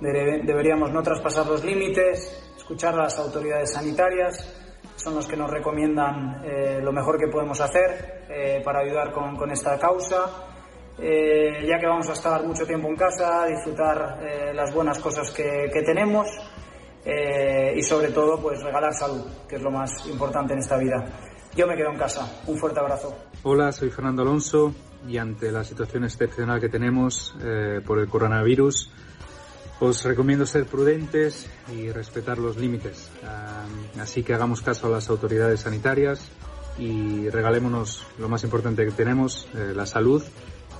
[0.00, 4.54] deberíamos no traspasar los límites, escuchar a las autoridades sanitarias,
[4.96, 9.50] son los que nos recomiendan eh, lo mejor que podemos hacer eh, para ayudar con,
[9.50, 10.48] esta causa.
[10.98, 14.18] ya que vamos a estar mucho tiempo en casa, disfrutar
[14.52, 16.26] las buenas cosas que, que tenemos
[17.04, 21.06] eh, y sobre todo pues regalar salud, que es lo más importante en esta vida.
[21.56, 22.42] Yo me quedo en casa.
[22.46, 23.16] Un fuerte abrazo.
[23.44, 24.74] Hola, soy Fernando Alonso
[25.08, 28.92] y ante la situación excepcional que tenemos eh, por el coronavirus,
[29.80, 33.10] os recomiendo ser prudentes y respetar los límites.
[34.00, 36.20] así que hagamos caso a las autoridades sanitarias
[36.78, 40.22] y regalémonos lo más importante que tenemos, eh, la salud.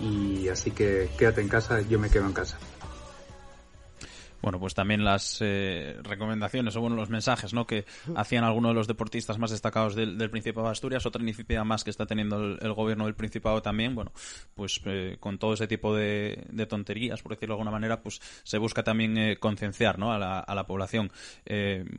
[0.00, 2.58] Y así que quédate en casa, yo me quedo en casa.
[4.40, 7.66] Bueno, pues también las eh, recomendaciones o bueno, los mensajes ¿no?
[7.66, 7.84] que
[8.14, 11.90] hacían algunos de los deportistas más destacados del, Principado de Asturias, otra iniciativa más que
[11.90, 14.12] está teniendo el, gobierno del Principado también, bueno,
[14.54, 18.58] pues eh, con todo ese tipo de, tonterías, por decirlo de alguna manera, pues se
[18.58, 20.12] busca también eh, concienciar ¿no?
[20.12, 21.10] a, la, a la población.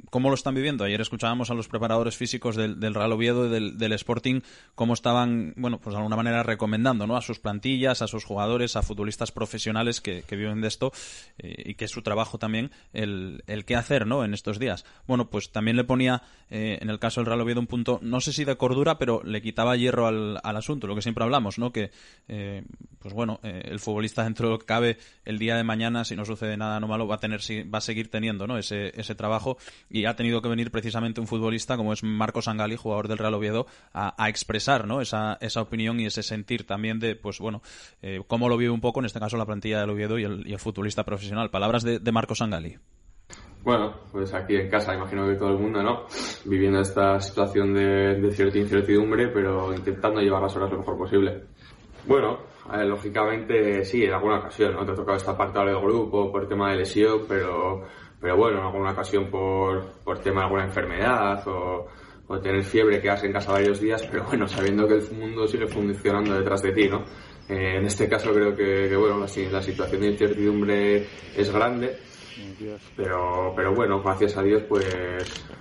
[0.09, 0.83] ¿Cómo lo están viviendo?
[0.83, 4.41] Ayer escuchábamos a los preparadores físicos del, del Real Oviedo y del, del, Sporting
[4.75, 7.17] cómo estaban, bueno, pues de alguna manera recomendando ¿no?
[7.17, 10.91] a sus plantillas, a sus jugadores, a futbolistas profesionales que, que viven de esto
[11.37, 14.23] y que su trabajo también el, el qué hacer, ¿no?
[14.23, 14.85] En estos días.
[15.07, 18.21] Bueno, pues también le ponía, eh, en el caso del Real Oviedo, un punto, no
[18.21, 21.57] sé si de cordura, pero le quitaba hierro al, al asunto, lo que siempre hablamos,
[21.57, 21.71] ¿no?
[21.71, 21.91] Que,
[22.27, 22.63] eh,
[22.99, 26.15] pues bueno, eh, el futbolista dentro de lo que cabe, el día de mañana, si
[26.15, 27.41] no sucede nada no malo, va a tener,
[27.73, 28.57] va a seguir teniendo, ¿no?
[28.57, 29.57] Ese, ese trabajo
[29.89, 33.33] y ha tenido que venir precisamente un futbolista como es Marcos Angali, jugador del Real
[33.33, 35.01] Oviedo, a, a expresar, ¿no?
[35.01, 37.61] Esa, esa opinión y ese sentir también de, pues bueno,
[38.27, 40.53] cómo lo vive un poco, en este caso, la plantilla del Oviedo y el, y
[40.53, 41.49] el futbolista profesional.
[41.49, 42.77] Palabras de, de Marcos Angali.
[43.63, 46.05] Bueno, pues aquí en casa, imagino que todo el mundo, ¿no?
[46.43, 51.43] Viviendo esta situación de, cierta incertidumbre, pero intentando llevar las horas lo mejor posible.
[52.05, 52.39] Bueno,
[52.85, 54.85] lógicamente sí, en alguna ocasión, ¿no?
[54.85, 57.83] Te ha tocado esta parte del grupo por tema de lesión, pero,
[58.19, 61.87] pero bueno, en alguna ocasión por, por tema de alguna enfermedad o,
[62.27, 65.67] o tener fiebre, quedarse en casa varios días, pero bueno, sabiendo que el mundo sigue
[65.67, 67.05] funcionando detrás de ti, ¿no?
[67.49, 71.97] Eh, en este caso creo que, que bueno, la, la situación de incertidumbre es grande,
[72.95, 74.85] pero, pero bueno, gracias a Dios, pues,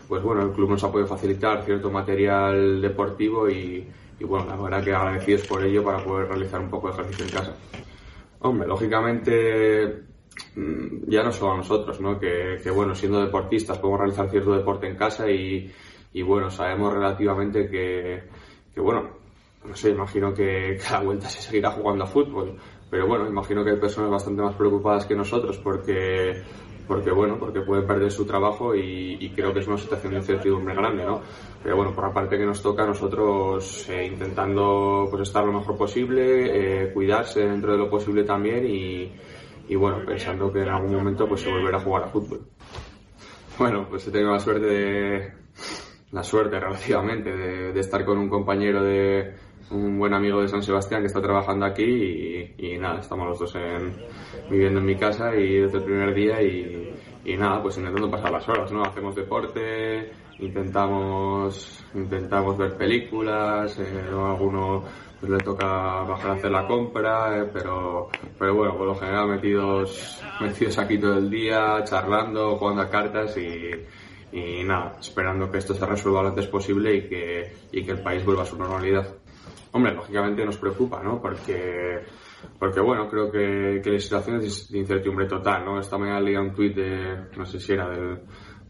[0.09, 3.87] pues bueno, el club nos ha podido facilitar cierto material deportivo y,
[4.21, 7.31] bueno, la verdad que agradecidos por ello para poder realizar un poco de ejercicio en
[7.31, 7.57] casa.
[8.41, 10.05] Hombre, lógicamente
[10.57, 12.19] mm, ya no solo a nosotros, ¿no?
[12.19, 15.73] Que, bueno, siendo deportistas podemos realizar cierto deporte en casa y,
[16.13, 18.23] y bueno, sabemos relativamente que,
[18.75, 19.19] que bueno,
[19.65, 22.57] no sé, imagino que cada vuelta se seguirá jugando a fútbol,
[22.91, 26.43] pero bueno, imagino que hay personas bastante más preocupadas que nosotros porque
[26.89, 30.75] porque bueno, porque pueden perder su trabajo y, creo que es una situación de incertidumbre
[30.75, 31.21] grande, ¿no?
[31.63, 35.77] Pero bueno, por la parte que nos toca, nosotros eh, intentando pues estar lo mejor
[35.77, 39.13] posible, eh, cuidarse dentro de lo posible también y,
[39.69, 42.41] y, bueno, pensando que en algún momento pues se volverá a jugar a fútbol.
[43.59, 45.33] Bueno, pues he tenido la suerte de,
[46.13, 49.35] la suerte relativamente de, de estar con un compañero de,
[49.71, 53.39] un buen amigo de San Sebastián que está trabajando aquí y, y, nada, estamos los
[53.39, 53.95] dos en,
[54.51, 56.95] viviendo en mi casa y desde el primer día y,
[57.25, 58.83] y, nada, pues intentando pasar las horas, ¿no?
[58.83, 64.85] Hacemos deporte, intentamos, intentamos ver películas, eh, alguno
[65.21, 68.09] pues le toca bajar a hacer la compra, eh, pero,
[68.39, 73.37] pero bueno, por lo general metidos, metidos aquí todo el día, charlando, jugando a cartas
[73.37, 73.71] y,
[74.33, 78.03] y nada, esperando que esto se resuelva lo antes posible y que, y que el
[78.03, 79.17] país vuelva a su normalidad.
[79.73, 81.21] Hombre, lógicamente nos preocupa, ¿no?
[81.21, 82.01] Porque,
[82.59, 85.79] porque bueno, creo que, que la situación es de incertidumbre total, ¿no?
[85.79, 88.21] Esta mañana leía un tuit de, no sé si era del,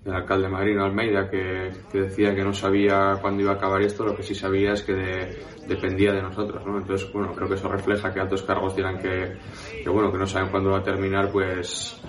[0.04, 4.04] del alcalde Marino Almeida, que, que, decía que no sabía cuándo iba a acabar esto,
[4.04, 6.78] lo que sí sabía es que de, dependía de nosotros, ¿no?
[6.78, 9.36] Entonces, bueno, creo que eso refleja que altos cargos dirán que,
[9.82, 12.00] que bueno, que no saben cuándo va a terminar, pues,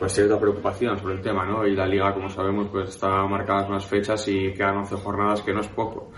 [0.00, 1.66] pues cierta preocupación sobre el tema, ¿no?
[1.66, 5.52] Y la liga, como sabemos, pues está marcadas unas fechas y quedan 11 jornadas que
[5.52, 6.10] no es poco.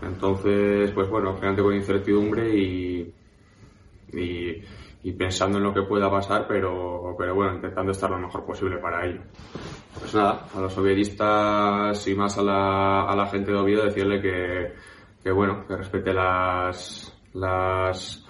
[0.00, 3.14] Entonces, pues bueno, generalmente con incertidumbre y,
[4.14, 4.64] y,
[5.02, 8.78] y, pensando en lo que pueda pasar, pero, pero bueno, intentando estar lo mejor posible
[8.78, 9.20] para ello.
[9.98, 14.22] Pues nada, a los obviedistas y más a la, a la gente de Oviedo decirle
[14.22, 14.72] que,
[15.22, 18.26] que bueno, que respete las, las,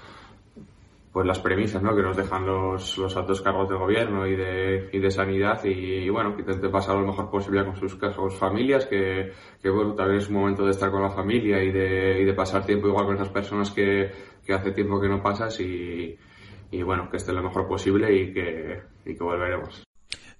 [1.12, 1.94] pues las premisas ¿no?
[1.96, 6.08] que nos dejan los, los altos cargos de gobierno y de, y de sanidad y,
[6.10, 9.32] bueno, que pasar lo mejor posible con sus, con familias, que,
[9.62, 12.34] que, bueno, también es un momento de estar con la familia y de, y de
[12.34, 14.10] pasar tiempo igual con esas personas que,
[14.44, 16.16] que hace tiempo que no pasas y,
[16.70, 19.87] y bueno, que esté lo mejor posible y que, y que volveremos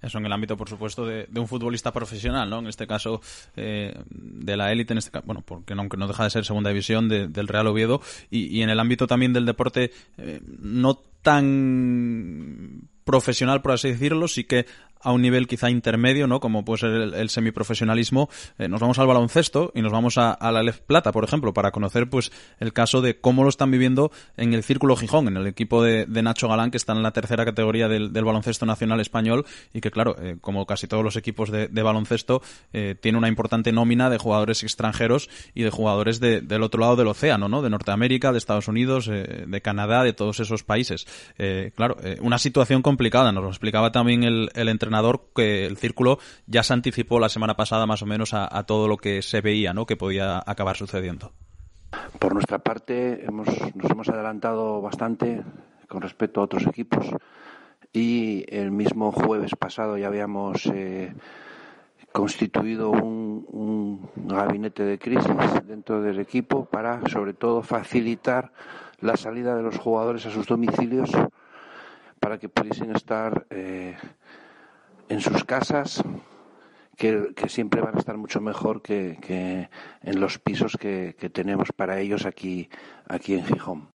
[0.01, 2.61] eso en el ámbito, por supuesto, de, de, un futbolista profesional, ¿no?
[2.61, 3.21] En este caso,
[3.57, 6.71] eh, de la élite, en este caso, bueno, porque aunque no deja de ser segunda
[6.71, 8.01] división de, del Real Oviedo,
[8.31, 14.29] y, y, en el ámbito también del deporte, eh, no tan profesional, por así decirlo,
[14.29, 14.67] sí que
[15.01, 16.41] a un nivel quizá intermedio, ¿no?
[16.41, 20.63] Como puede ser el, semiprofesionalismo, eh, nos vamos al baloncesto y nos vamos a, la
[20.63, 24.55] Lef Plata, por ejemplo, para conocer pues el caso de cómo lo están viviendo en
[24.55, 27.89] el Círculo Gijón, en el equipo de, Nacho Galán, que está en la tercera categoría
[27.89, 32.43] del, baloncesto nacional español y que, claro, eh, como casi todos los equipos de, baloncesto,
[32.73, 36.97] eh, tiene una importante nómina de jugadores extranjeros y de jugadores de, del otro lado
[36.97, 37.63] del océano, ¿no?
[37.63, 41.07] De Norteamérica, de Estados Unidos, de Canadá, de todos esos países.
[41.75, 44.88] Claro, una situación complicada, nos lo explicaba también el, el entrenador
[45.35, 48.97] que el círculo ya se anticipó la semana pasada más o menos a, todo lo
[48.97, 49.87] que se veía, ¿no?
[49.87, 51.33] Que podía acabar sucediendo.
[52.19, 55.43] Por nuestra parte, hemos, nos hemos adelantado bastante
[55.89, 57.07] con respecto a otros equipos
[57.93, 61.15] y el mismo jueves pasado ya habíamos eh,
[62.13, 65.33] constituido un, un, gabinete de crisis
[65.67, 68.53] dentro del equipo para, sobre todo, facilitar
[69.01, 71.11] la salida de los jugadores a sus domicilios
[72.21, 73.97] para que pudiesen estar eh,
[75.09, 76.03] en sus casas,
[76.97, 79.71] que, que, siempre van a estar mucho mejor que, que
[80.03, 82.69] en los pisos que, que tenemos para ellos aquí,
[83.09, 83.91] aquí en Gijón.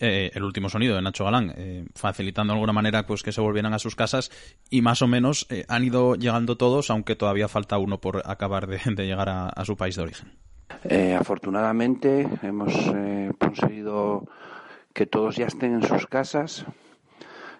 [0.00, 3.40] Eh, el último sonido de Nacho Galán, eh, facilitando de alguna manera pues que se
[3.40, 4.30] volvieran a sus casas
[4.70, 8.66] y más o menos eh, han ido llegando todos, aunque todavía falta uno por acabar
[8.66, 10.32] de, llegar a, su país de origen.
[11.18, 12.74] afortunadamente hemos
[13.38, 14.26] conseguido
[14.92, 16.66] que todos ya estén en sus casas,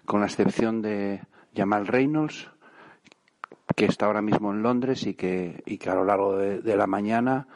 [0.05, 1.21] con la excepción de
[1.55, 2.49] Jamal Reynolds,
[3.75, 6.87] que está ahora mismo en Londres y que, y que a lo largo de la
[6.87, 7.47] mañana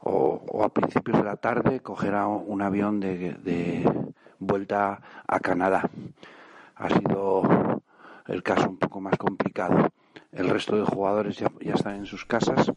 [0.00, 3.84] o, a principios de la tarde cogerá un avión de,
[4.38, 5.88] vuelta a Canadá.
[6.76, 7.82] Ha sido
[8.26, 9.90] el caso un poco más complicado.
[10.32, 12.70] El resto de jugadores ya, ya están en sus casas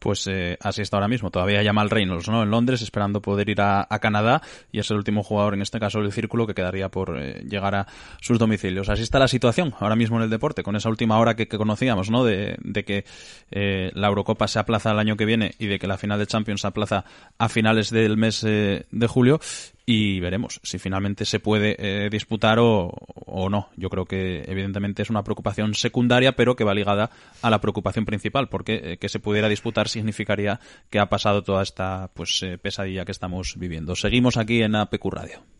[0.00, 1.30] pues eh, así está ahora mismo.
[1.30, 2.42] Todavía llama al Reynolds, ¿no?
[2.42, 4.40] En Londres, esperando poder ir a, Canadá
[4.72, 7.74] y es el último jugador, en este caso del círculo, que quedaría por eh, llegar
[7.74, 7.86] a
[8.20, 8.88] sus domicilios.
[8.88, 12.10] Así está la situación ahora mismo en el deporte, con esa última hora que, conocíamos,
[12.10, 12.24] ¿no?
[12.24, 12.56] De,
[12.86, 13.04] que
[13.50, 16.26] eh, la Eurocopa se aplaza el año que viene y de que la final de
[16.26, 17.04] Champions se aplaza
[17.36, 19.38] a finales del mes de julio
[19.92, 22.92] y veremos si finalmente se puede eh, disputar o,
[23.50, 23.70] no.
[23.76, 27.10] Yo creo que evidentemente es una preocupación secundaria, pero que va ligada
[27.42, 30.60] a la preocupación principal, porque eh, que se pudiera disputar significaría
[30.90, 33.96] que ha pasado toda esta pues eh, pesadilla que estamos viviendo.
[33.96, 35.59] Seguimos aquí en APQ Radio.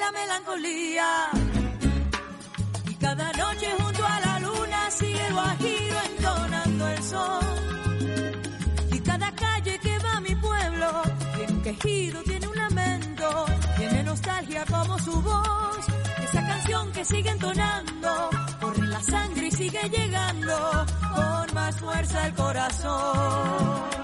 [0.00, 1.30] La melancolía.
[2.88, 7.44] Y cada noche junto a la luna sigue el guajiro entonando el sol.
[8.92, 11.02] Y cada calle que va a mi pueblo
[11.36, 13.46] tiene un quejido, tiene un lamento,
[13.78, 15.78] tiene nostalgia como su voz.
[16.22, 22.34] Esa canción que sigue entonando, corre la sangre y sigue llegando con más fuerza al
[22.34, 23.95] corazón.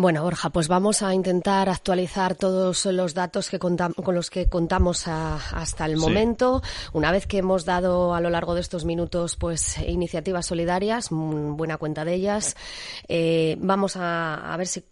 [0.00, 3.76] Bueno, Borja, pues vamos a intentar actualizar todos los datos que con
[4.14, 6.62] los que contamos hasta el momento.
[6.94, 11.76] Una vez que hemos dado a lo largo de estos minutos, pues iniciativas solidarias, buena
[11.76, 12.56] cuenta de ellas,
[13.08, 14.82] eh, vamos a, ver si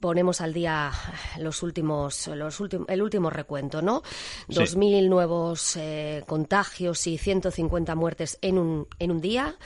[0.00, 0.92] ponemos al día
[1.38, 4.02] los últimos, los últimos, el último recuento, ¿no?
[4.48, 9.56] Dos mil nuevos eh, contagios y 150 muertes en un en un día.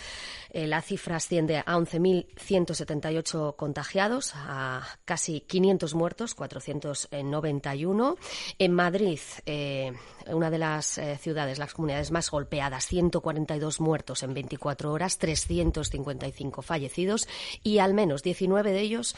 [0.54, 8.16] Eh, la cifra asciende a 11.178 contagiados, a casi 500 muertos, 491.
[8.58, 9.92] En Madrid, eh,
[10.28, 16.62] una de las eh, ciudades, las comunidades más golpeadas, 142 muertos en 24 horas, 355
[16.62, 17.28] fallecidos
[17.62, 19.16] y al menos 19 de ellos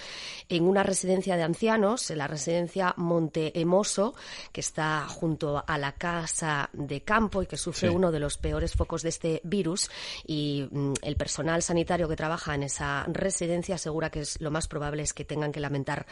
[0.48, 4.14] en una residencia de ancianos, en la residencia Monte Emoso,
[4.52, 8.72] que está junto a la casa de campo y que sufre uno de los peores
[8.74, 9.90] focos de este virus.
[10.26, 14.68] Y mm, el personal sanitario que trabaja en esa residencia asegura que es lo más
[14.68, 16.06] probable es que tengan que lamentar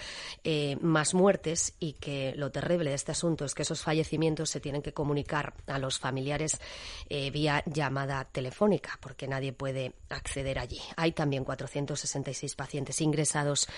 [0.45, 4.61] eh, más muertes y que lo terrible de este asunto es que esos fallecimientos se
[4.61, 6.61] tienen que comunicar a los familiares
[7.09, 10.81] eh, vía llamada telefónica porque nadie puede acceder allí.
[10.97, 13.69] Hay también 466 pacientes ingresados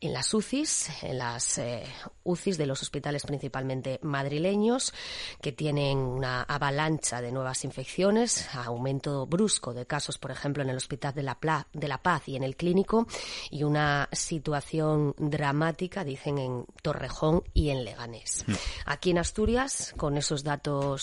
[0.00, 1.84] en las UCIs, en las eh,
[2.24, 4.92] UCIs de los hospitales principalmente madrileños
[5.40, 10.76] que tienen una avalancha de nuevas infecciones, aumento brusco de casos, por ejemplo, en el
[10.76, 13.06] Hospital de la, de la Paz y en el Clínico,
[13.50, 18.44] y una situación dramática, dicen, en Torrejón y en Leganés.
[18.46, 18.52] Mm.
[18.86, 20.49] Aquí en Asturias, con esos datos.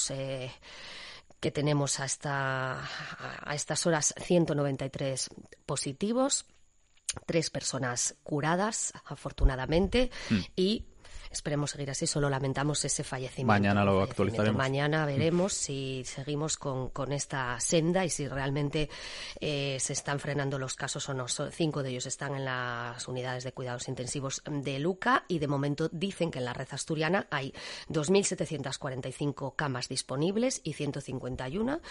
[0.09, 0.51] Eh,
[1.39, 5.29] que tenemos hasta a estas horas 193
[5.65, 6.45] positivos,
[7.25, 10.39] tres personas curadas, afortunadamente, mm.
[10.55, 10.85] y
[11.37, 13.53] Esperemos seguir así, solo lamentamos ese fallecimiento.
[13.53, 14.57] Mañana lo actualizaremos.
[14.57, 18.89] Mañana veremos si seguimos con, con esta senda y si realmente
[19.39, 21.27] eh, se están frenando los casos o no.
[21.27, 25.89] Cinco de ellos están en las unidades de cuidados intensivos de Luca y de momento
[25.91, 27.53] dicen que en la red asturiana hay
[27.89, 31.81] 2.745 camas disponibles y 151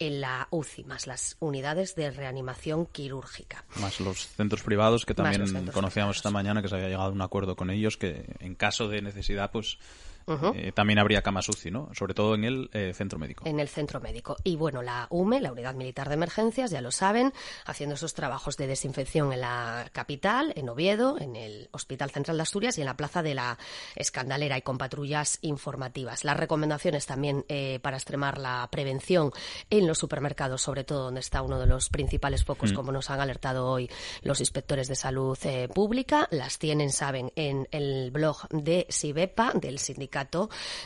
[0.00, 3.64] en la UCI, más las unidades de reanimación quirúrgica.
[3.80, 7.22] Más los centros privados que también conocíamos esta mañana que se había llegado a un
[7.22, 9.78] acuerdo con ellos que en caso de necesidad, pues
[10.26, 11.88] eh, también habría camas UCI, ¿no?
[11.94, 13.44] Sobre todo en el eh, centro médico.
[13.46, 14.36] En el centro médico.
[14.42, 17.32] Y bueno, la UME, la Unidad Militar de Emergencias, ya lo saben,
[17.64, 22.42] haciendo esos trabajos de desinfección en la capital, en Oviedo, en el Hospital Central de
[22.42, 23.56] Asturias y en la Plaza de la
[23.94, 26.24] Escandalera y con patrullas informativas.
[26.24, 29.30] Las recomendaciones también eh, para extremar la prevención
[29.70, 32.74] en los supermercados, sobre todo donde está uno de los principales focos, mm.
[32.74, 33.88] como nos han alertado hoy
[34.22, 35.38] los inspectores de salud
[35.72, 36.26] pública.
[36.32, 40.15] Las tienen, saben, en el blog de SIBEPA, del sindicato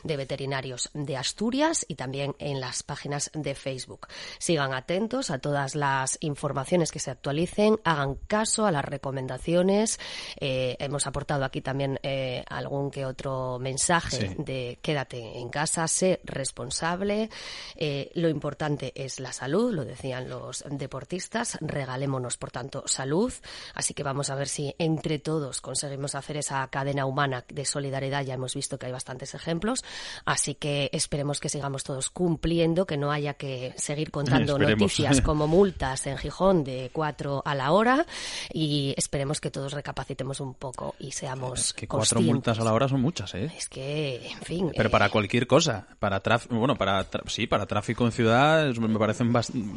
[0.03, 4.09] de Veterinarios de Asturias y también en las páginas de Facebook.
[4.39, 10.01] Sigan atentos a todas las informaciones que se actualicen, hagan caso a las recomendaciones.
[10.41, 16.21] Eh, hemos aportado aquí también eh, algún que otro mensaje de quédate en casa, sé
[16.25, 17.31] responsable.
[17.77, 21.59] Eh, lo importante es la salud, lo decían los deportistas.
[21.61, 23.33] Regalémonos, por tanto, salud.
[23.75, 28.25] Así que vamos a ver si entre todos conseguimos hacer esa cadena humana de solidaridad.
[28.25, 29.85] Ya hemos visto que hay bastante ejemplos,
[30.25, 35.47] así que esperemos que sigamos todos cumpliendo, que no haya que seguir contando noticias como
[35.47, 38.07] multas en Gijón de cuatro a la hora
[38.53, 42.73] y esperemos que todos recapacitemos un poco y seamos es que cuatro multas a la
[42.73, 43.53] hora son muchas, ¿eh?
[43.57, 44.73] Es que, en fin.
[44.77, 48.99] Pero para eh, cualquier cosa, para tráfico, bueno, para sí, para tráfico en ciudad me
[48.99, 49.25] parece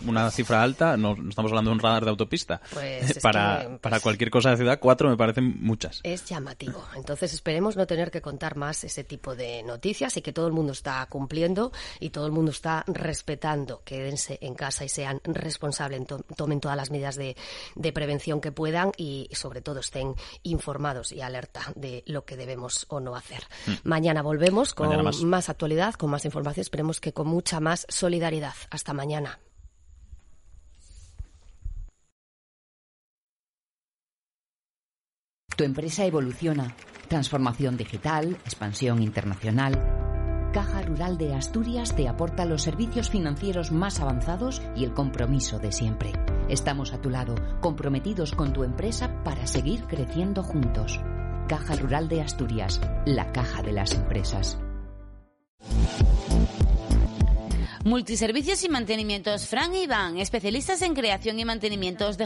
[0.06, 2.62] una cifra alta, no, estamos hablando de un radar de autopista.
[2.74, 6.00] Pues para, pues para cualquier cosa de ciudad, cuatro me parecen muchas.
[6.04, 6.84] Es llamativo.
[6.96, 10.54] Entonces esperemos no tener que contar más ese tipo de noticias y que todo el
[10.54, 13.82] mundo está cumpliendo y todo el mundo está respetando.
[13.84, 16.02] Quédense en casa y sean responsables,
[16.36, 17.36] tomen todas las medidas de,
[17.94, 23.00] prevención que puedan y, sobre todo estén informados y alerta de lo que debemos o
[23.00, 23.44] no hacer.
[23.68, 23.72] Mm.
[23.84, 24.90] Mañana volvemos con
[25.28, 28.56] más actualidad, con más información, esperemos que con mucha más solidaridad.
[28.70, 29.40] Hasta mañana.
[35.56, 36.76] Tu empresa evoluciona
[37.14, 39.80] Transformación digital, expansión internacional.
[40.52, 45.72] Caja Rural de Asturias te aporta los servicios financieros más avanzados y el compromiso de
[45.72, 46.12] siempre.
[46.50, 51.00] Estamos a tu lado, comprometidos con tu empresa para seguir creciendo juntos.
[51.48, 54.58] Caja Rural de Asturias, la caja de las empresas.
[57.86, 62.26] Multiservicios y mantenimientos Fran y Iván, especialistas en creación y mantenimientos de